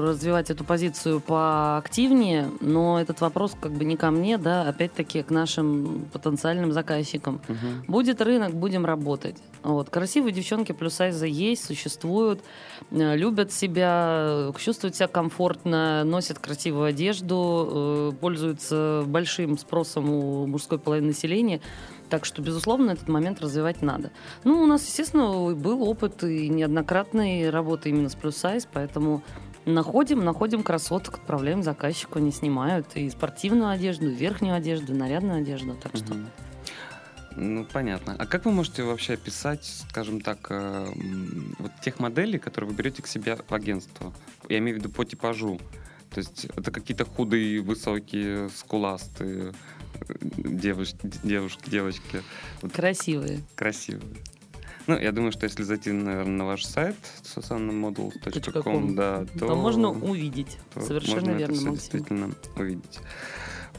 развивать 0.00 0.50
эту 0.50 0.64
позицию 0.64 1.20
поактивнее, 1.20 2.48
но 2.60 3.00
этот 3.00 3.20
вопрос 3.20 3.56
как 3.60 3.72
бы 3.72 3.84
не 3.84 3.96
ко 3.96 4.10
мне, 4.10 4.38
да, 4.38 4.68
опять-таки 4.68 5.22
к 5.22 5.30
нашим 5.30 6.06
потенциальным 6.12 6.72
заказчикам. 6.72 7.40
Мгм. 7.48 7.84
Будет 7.88 8.20
рынок, 8.20 8.54
будем 8.54 8.86
работать. 8.86 9.36
Вот. 9.64 9.90
Красивые 9.90 10.32
девчонки 10.32 10.70
плюс 10.70 10.94
сайза 10.94 11.26
есть, 11.26 11.64
существуют, 11.64 12.40
э, 12.92 13.16
любят 13.16 13.52
себя, 13.52 14.52
чувствуют 14.58 14.94
себя 14.94 15.08
комфортно, 15.08 16.04
носят 16.04 16.38
красивую 16.38 16.84
одежду, 16.84 18.12
э, 18.12 18.12
пользуются 18.20 19.02
большим 19.06 19.58
спросом 19.58 20.08
у 20.08 20.46
мужской 20.46 20.78
половины 20.78 21.08
населения. 21.08 21.60
Так 22.08 22.24
что, 22.24 22.40
безусловно, 22.40 22.92
этот 22.92 23.08
момент 23.08 23.40
развивать 23.40 23.82
надо. 23.82 24.10
Ну, 24.44 24.62
у 24.62 24.66
нас, 24.66 24.86
естественно, 24.86 25.54
был 25.54 25.82
опыт 25.82 26.22
и 26.22 26.48
неоднократной 26.48 27.50
работы 27.50 27.90
именно 27.90 28.08
с 28.08 28.14
плюс 28.14 28.36
сайз, 28.36 28.68
поэтому 28.72 29.22
находим, 29.64 30.24
находим 30.24 30.62
красоток, 30.62 31.16
отправляем 31.16 31.62
заказчику, 31.62 32.18
они 32.18 32.30
снимают 32.30 32.94
и 32.94 33.10
спортивную 33.10 33.70
одежду, 33.70 34.08
и 34.08 34.14
верхнюю 34.14 34.54
одежду, 34.54 34.94
и 34.94 34.96
нарядную 34.96 35.40
одежду. 35.40 35.74
Так 35.74 35.96
что. 35.96 36.14
Ну, 37.38 37.66
понятно. 37.70 38.16
А 38.18 38.26
как 38.26 38.46
вы 38.46 38.52
можете 38.52 38.82
вообще 38.82 39.14
описать, 39.14 39.64
скажем 39.90 40.22
так, 40.22 40.46
э, 40.48 40.86
вот 41.58 41.70
тех 41.82 41.98
моделей, 41.98 42.38
которые 42.38 42.70
вы 42.70 42.76
берете 42.76 43.02
к 43.02 43.06
себе 43.06 43.36
в 43.36 43.52
агентство? 43.52 44.14
Я 44.48 44.58
имею 44.58 44.78
в 44.78 44.80
виду 44.80 44.88
по 44.88 45.04
типажу. 45.04 45.60
То 46.10 46.20
есть 46.20 46.46
это 46.56 46.70
какие-то 46.70 47.04
худые, 47.04 47.60
высокие, 47.60 48.48
скуластые 48.50 49.52
э, 50.08 50.14
девушки, 50.22 50.98
девочки, 51.68 52.22
вот 52.62 52.72
красивые. 52.72 53.40
красивые. 53.54 54.16
Ну, 54.86 54.96
я 54.96 55.10
думаю, 55.10 55.32
что 55.32 55.44
если 55.44 55.64
зайти, 55.64 55.90
наверное, 55.90 56.32
на 56.32 56.46
ваш 56.46 56.64
сайт 56.64 56.96
susannamodels.com, 57.24 58.62
.com, 58.62 58.94
да, 58.94 59.24
то, 59.38 59.46
то 59.46 59.56
можно 59.56 59.90
увидеть. 59.90 60.58
то 60.74 60.80
Совершенно 60.80 61.16
можно 61.16 61.30
это 61.30 61.38
верно, 61.38 61.54
всё 61.54 61.64
Максим. 61.66 61.74
действительно 61.74 62.30
увидеть. 62.56 63.00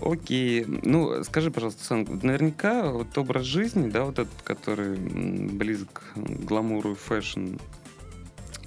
Окей. 0.01 0.65
Ну, 0.65 1.23
скажи, 1.23 1.49
пожалуйста, 1.49 1.83
Сан, 1.83 2.07
наверняка 2.21 2.91
вот 2.91 3.17
образ 3.17 3.45
жизни, 3.45 3.89
да, 3.89 4.03
вот 4.03 4.19
этот, 4.19 4.41
который 4.43 4.97
близок 4.97 6.03
к 6.13 6.19
гламуру 6.19 6.91
и 6.91 6.95
fashion, 6.95 7.55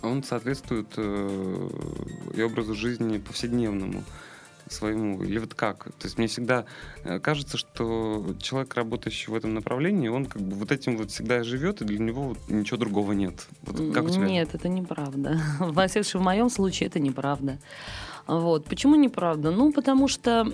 он 0.03 0.23
соответствует 0.25 0.89
э, 0.97 1.69
и 2.35 2.43
образу 2.43 2.75
жизни 2.75 3.19
повседневному 3.19 4.03
своему, 4.73 5.23
или 5.23 5.39
вот 5.39 5.55
как? 5.55 5.85
То 5.85 6.05
есть 6.05 6.19
мне 6.19 6.27
всегда 6.27 6.65
э, 7.05 7.19
кажется, 7.21 7.57
что 7.57 8.35
человек, 8.39 8.75
работающий 8.75 9.33
в 9.33 9.35
этом 9.35 9.55
направлении, 9.55 10.09
он 10.09 10.27
как 10.27 10.43
бы 10.43 10.57
вот 10.57 10.73
этим 10.73 10.97
вот 10.97 11.11
всегда 11.11 11.43
живет, 11.43 11.83
и 11.83 11.85
для 11.85 11.99
него 11.99 12.29
вот 12.29 12.39
ничего 12.49 12.77
другого 12.77 13.13
нет. 13.13 13.47
Вот 13.63 13.95
как 13.95 14.05
у 14.05 14.11
тебя? 14.11 14.27
Нет, 14.27 14.55
это 14.55 14.69
неправда. 14.69 15.41
Во 15.59 15.87
всяком 15.87 16.21
в 16.21 16.25
моем 16.25 16.51
случае 16.51 16.89
это 16.89 16.99
неправда. 16.99 17.59
Вот. 18.31 18.65
Почему 18.67 18.95
неправда? 18.95 19.51
Ну, 19.51 19.73
потому 19.73 20.07
что, 20.07 20.47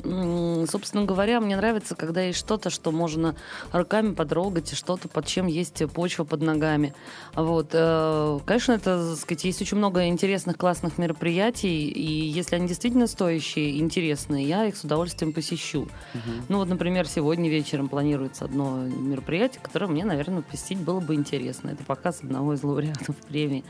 собственно 0.67 1.05
говоря, 1.05 1.41
мне 1.41 1.57
нравится, 1.57 1.95
когда 1.95 2.23
есть 2.23 2.39
что-то, 2.39 2.71
что 2.71 2.91
можно 2.91 3.37
руками 3.71 4.15
потрогать, 4.15 4.73
и 4.73 4.75
что-то, 4.77 5.09
под 5.09 5.27
чем 5.27 5.47
есть 5.47 5.83
почва 5.93 6.25
под 6.25 6.41
ногами. 6.41 6.95
Вот. 7.35 7.71
э, 7.73 8.39
Конечно, 8.47 8.73
это, 8.73 9.11
так 9.11 9.19
сказать, 9.19 9.45
есть 9.45 9.61
очень 9.61 9.77
много 9.77 10.07
интересных, 10.07 10.57
классных 10.57 10.97
мероприятий, 10.97 11.89
и 11.89 12.03
если 12.27 12.57
они 12.57 12.67
действительно 12.67 13.07
стоящие 13.07 13.79
интересные, 13.79 14.47
я 14.47 14.65
их 14.65 14.77
с 14.77 14.85
удовольствием 14.85 15.35
посещу. 15.35 15.83
Мгм. 16.15 16.45
Ну 16.49 16.59
вот, 16.59 16.69
например, 16.69 17.07
сегодня 17.07 17.51
вечером 17.51 17.89
планируется 17.89 18.47
одно 18.47 18.79
мероприятие, 18.79 19.61
которое 19.63 19.87
мне, 19.89 20.05
наверное, 20.07 20.41
посетить 20.43 20.79
было 20.79 21.01
бы 21.01 21.15
интересно. 21.15 21.69
Это 21.71 21.85
показ 21.85 22.21
одного 22.23 22.55
из 22.55 22.63
лауреатов 22.63 23.17
премии. 23.29 23.65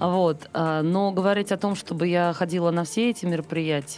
А 0.00 0.08
Вот. 0.10 0.48
а, 0.52 0.82
Но 0.82 1.12
говорить 1.12 1.52
о 1.52 1.56
том, 1.56 1.76
чтобы 1.76 2.08
я 2.08 2.32
ходила 2.32 2.72
на 2.72 2.82
все 2.84 3.10
эти 3.10 3.24
мероприятия, 3.24 3.35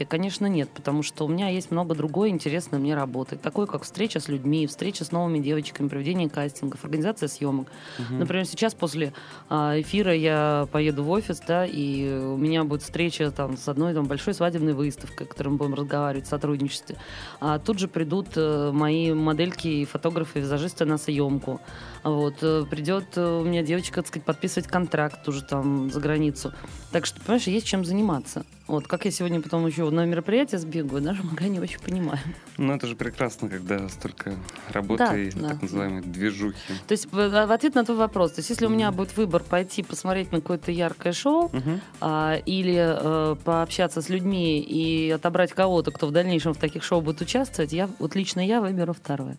конечно, 0.04 0.46
нет, 0.46 0.68
потому 0.70 1.02
что 1.02 1.24
у 1.24 1.28
меня 1.28 1.48
есть 1.48 1.70
много 1.70 1.94
другой 1.94 2.30
интересной 2.30 2.78
мне 2.78 2.94
работы. 2.94 3.36
Такой, 3.36 3.66
как 3.66 3.82
встреча 3.82 4.20
с 4.20 4.28
людьми, 4.28 4.66
встреча 4.66 5.04
с 5.04 5.12
новыми 5.12 5.38
девочками, 5.38 5.88
проведение 5.88 6.28
кастингов, 6.28 6.84
организация 6.84 7.28
съемок. 7.28 7.68
Мгм. 7.98 8.18
Например, 8.20 8.46
сейчас 8.46 8.74
после 8.74 9.12
а, 9.48 9.80
эфира 9.80 10.14
я 10.14 10.68
поеду 10.72 11.04
в 11.04 11.10
офис, 11.10 11.40
да, 11.46 11.66
и 11.66 12.08
у 12.10 12.36
меня 12.36 12.64
будет 12.64 12.82
встреча 12.82 13.30
там 13.30 13.56
с 13.56 13.68
одной 13.68 13.94
там 13.94 14.06
большой 14.06 14.34
свадебной 14.34 14.72
выставкой, 14.72 15.26
о 15.26 15.30
которой 15.30 15.48
мы 15.48 15.56
будем 15.56 15.74
разговаривать 15.74 16.26
в 16.26 16.30
сотрудничестве. 16.30 16.96
А 17.40 17.58
тут 17.58 17.78
же 17.78 17.88
придут 17.88 18.28
э, 18.36 18.70
мои 18.72 19.12
модельки 19.12 19.68
и 19.68 19.84
фотографы, 19.84 20.38
и 20.38 20.42
визажисты 20.42 20.84
на 20.84 20.98
съемку. 20.98 21.60
Вот, 22.04 22.36
э, 22.42 22.64
придет 22.70 23.16
э, 23.16 23.40
у 23.40 23.44
меня 23.44 23.62
девочка, 23.62 23.96
так 23.96 24.08
сказать, 24.08 24.24
подписывать 24.24 24.68
контракт 24.68 25.26
уже 25.28 25.42
там 25.42 25.90
за 25.90 26.00
границу. 26.00 26.52
Так 26.92 27.06
что, 27.06 27.20
понимаешь, 27.20 27.46
есть 27.46 27.66
чем 27.66 27.84
заниматься. 27.84 28.44
Вот, 28.68 28.86
как 28.86 29.06
я 29.06 29.10
сегодня 29.10 29.40
потом 29.40 29.66
еще 29.66 29.88
на 29.88 30.04
мероприятие 30.04 30.58
сбегаю, 30.58 31.02
даже 31.02 31.22
пока 31.22 31.48
не 31.48 31.58
очень 31.58 31.80
понимаю. 31.80 32.20
Ну, 32.58 32.74
это 32.74 32.86
же 32.86 32.96
прекрасно, 32.96 33.48
когда 33.48 33.88
столько 33.88 34.34
работы 34.70 34.98
Да, 35.06 35.16
и 35.18 35.30
да. 35.30 35.48
так 35.48 35.62
называемой 35.62 36.02
движухи. 36.02 36.74
То 36.86 36.92
есть 36.92 37.10
в, 37.10 37.52
ответ 37.52 37.74
на 37.74 37.84
твой 37.86 37.96
вопрос, 37.96 38.32
то 38.32 38.40
есть 38.40 38.50
если 38.50 38.66
у 38.66 38.68
меня 38.68 38.92
будет 38.92 39.16
выбор 39.16 39.42
пойти 39.42 39.82
посмотреть 39.82 40.32
на 40.32 40.42
какое-то 40.42 40.70
яркое 40.70 41.14
шоу, 41.14 41.48
Мгм. 41.50 41.80
а, 42.02 42.34
или 42.44 42.76
э, 42.78 43.36
пообщаться 43.42 44.02
с 44.02 44.10
людьми 44.10 44.60
и 44.60 45.10
отобрать 45.12 45.52
кого-то, 45.54 45.90
кто 45.90 46.06
в 46.06 46.12
дальнейшем 46.12 46.52
в 46.52 46.58
таких 46.58 46.84
шоу 46.84 47.00
будет 47.00 47.22
участвовать, 47.22 47.72
я 47.72 47.88
вот 47.98 48.14
лично 48.16 48.46
я 48.46 48.60
выберу 48.60 48.92
второе. 48.92 49.38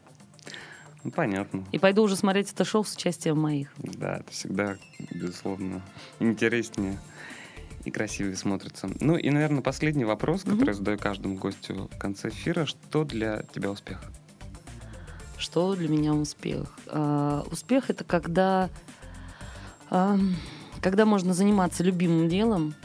Ну, 1.04 1.12
понятно. 1.12 1.64
И 1.72 1.78
пойду 1.78 2.02
уже 2.02 2.16
смотреть 2.16 2.52
это 2.52 2.66
шоу 2.66 2.84
с 2.84 2.96
участием 2.96 3.40
моих. 3.40 3.70
Да, 3.78 4.18
это 4.18 4.32
всегда, 4.32 4.76
безусловно, 5.12 5.82
интереснее 6.20 7.00
и 7.86 7.92
красивее 7.92 8.36
смотрится. 8.36 8.90
Ну 9.00 9.16
и, 9.18 9.30
наверное, 9.30 9.62
последний 9.62 10.06
вопрос, 10.06 10.44
Мгм. 10.46 10.54
который 10.54 10.70
я 10.70 10.74
задаю 10.76 10.98
каждому 10.98 11.36
гостю 11.36 11.90
в 11.94 11.98
конце 11.98 12.30
эфира. 12.30 12.66
Что 12.66 13.04
для 13.04 13.44
тебя 13.54 13.72
успех? 13.72 14.00
Что 15.38 15.74
для 15.76 15.88
меня 15.88 16.14
успех? 16.14 16.68
А, 16.88 17.44
успех 17.50 17.90
это 17.90 18.04
когда, 18.04 18.70
ам, 19.90 20.36
когда 20.82 21.06
можно 21.06 21.34
заниматься 21.34 21.84
любимым 21.84 22.28
делом, 22.28 22.76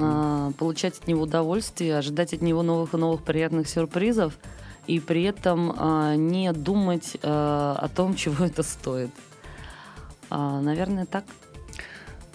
а, 0.00 0.52
получать 0.52 0.98
от 0.98 1.06
него 1.08 1.22
удовольствие, 1.22 1.96
ожидать 1.98 2.32
от 2.32 2.40
него 2.42 2.62
новых 2.62 2.94
и 2.94 2.96
новых 2.96 3.22
приятных 3.22 3.68
сюрпризов 3.68 4.38
и 4.86 4.98
при 5.00 5.24
этом 5.24 5.74
а, 5.76 6.14
не 6.16 6.52
думать 6.52 7.18
а, 7.22 7.76
о 7.80 7.88
том, 7.88 8.14
чего 8.16 8.44
это 8.46 8.62
стоит. 8.62 9.10
А, 10.30 10.60
наверное, 10.60 11.04
так. 11.06 11.24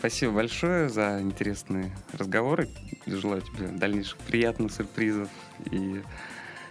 Спасибо 0.05 0.33
большое 0.33 0.87
за 0.87 1.19
интересные 1.19 1.91
разговоры. 2.13 2.69
Желаю 3.07 3.41
тебе 3.41 3.69
дальнейших 3.69 4.19
приятных 4.19 4.71
сюрпризов 4.71 5.29
и 5.71 6.03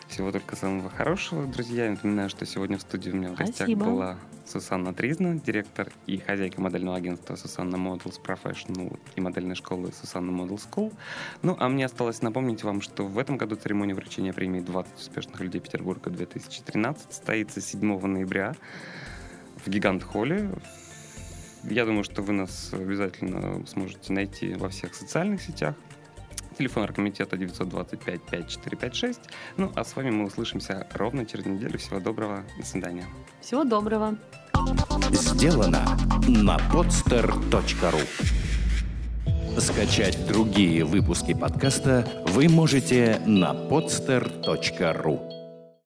всего 0.07 0.31
только 0.31 0.55
самого 0.55 0.89
хорошего, 0.89 1.45
друзья. 1.45 1.87
Я 1.87 1.91
напоминаю, 1.91 2.31
что 2.31 2.47
сегодня 2.47 2.79
в 2.79 2.83
студии 2.83 3.11
у 3.11 3.17
меня 3.17 3.31
в 3.31 3.35
гостях 3.35 3.57
Спасибо. 3.57 3.87
была 3.87 4.19
Сусанна 4.47 4.95
Тризна, 4.95 5.35
директор 5.35 5.91
и 6.07 6.19
хозяйка 6.19 6.61
модельного 6.61 6.97
агентства 6.97 7.35
Сусанна 7.35 7.75
Models 7.75 8.21
Professional 8.25 9.01
и 9.17 9.21
модельной 9.21 9.57
школы 9.57 9.91
Сусанна 9.93 10.31
Model 10.31 10.63
School. 10.71 10.95
Ну, 11.43 11.57
а 11.59 11.69
мне 11.69 11.87
осталось 11.87 12.23
напомнить 12.23 12.63
вам, 12.63 12.83
что 12.83 13.05
в 13.05 13.19
этом 13.19 13.37
году 13.37 13.57
церемония 13.57 13.97
вручения 13.97 14.33
премии 14.33 14.61
20 14.61 14.97
успешных 14.97 15.41
людей 15.41 15.61
Петербурга 15.61 16.09
2013 16.09 17.13
состоится 17.13 17.61
7 17.61 18.07
ноября 18.07 18.55
в 19.57 19.69
Гигант-холле. 19.69 20.51
Я 21.71 21.87
думаю, 21.87 22.05
что 22.05 22.23
вы 22.23 22.33
нас 22.33 22.71
обязательно 22.73 23.67
сможете 23.67 24.13
найти 24.13 24.55
во 24.55 24.69
всех 24.69 24.95
социальных 24.95 25.43
сетях. 25.43 25.75
Телефон 26.59 26.85
оргкомитета 26.85 27.37
925-5456. 27.37 29.19
Ну, 29.57 29.73
а 29.75 29.85
с 29.85 29.97
вами 29.97 30.11
мы 30.11 30.27
услышимся 30.27 30.87
ровно 30.95 31.27
через 31.27 31.47
неделю. 31.47 31.79
Всего 31.79 32.01
доброго. 32.01 32.45
До 32.59 32.65
свидания. 32.65 33.07
Всего 33.41 33.65
доброго. 33.65 34.17
Сделано 35.11 35.85
на 36.29 36.57
podster.ru 36.73 38.01
Скачать 39.59 40.27
другие 40.27 40.85
выпуски 40.85 41.33
подкаста 41.33 42.25
вы 42.29 42.49
можете 42.49 43.21
на 43.25 43.53
podster.ru 43.53 45.44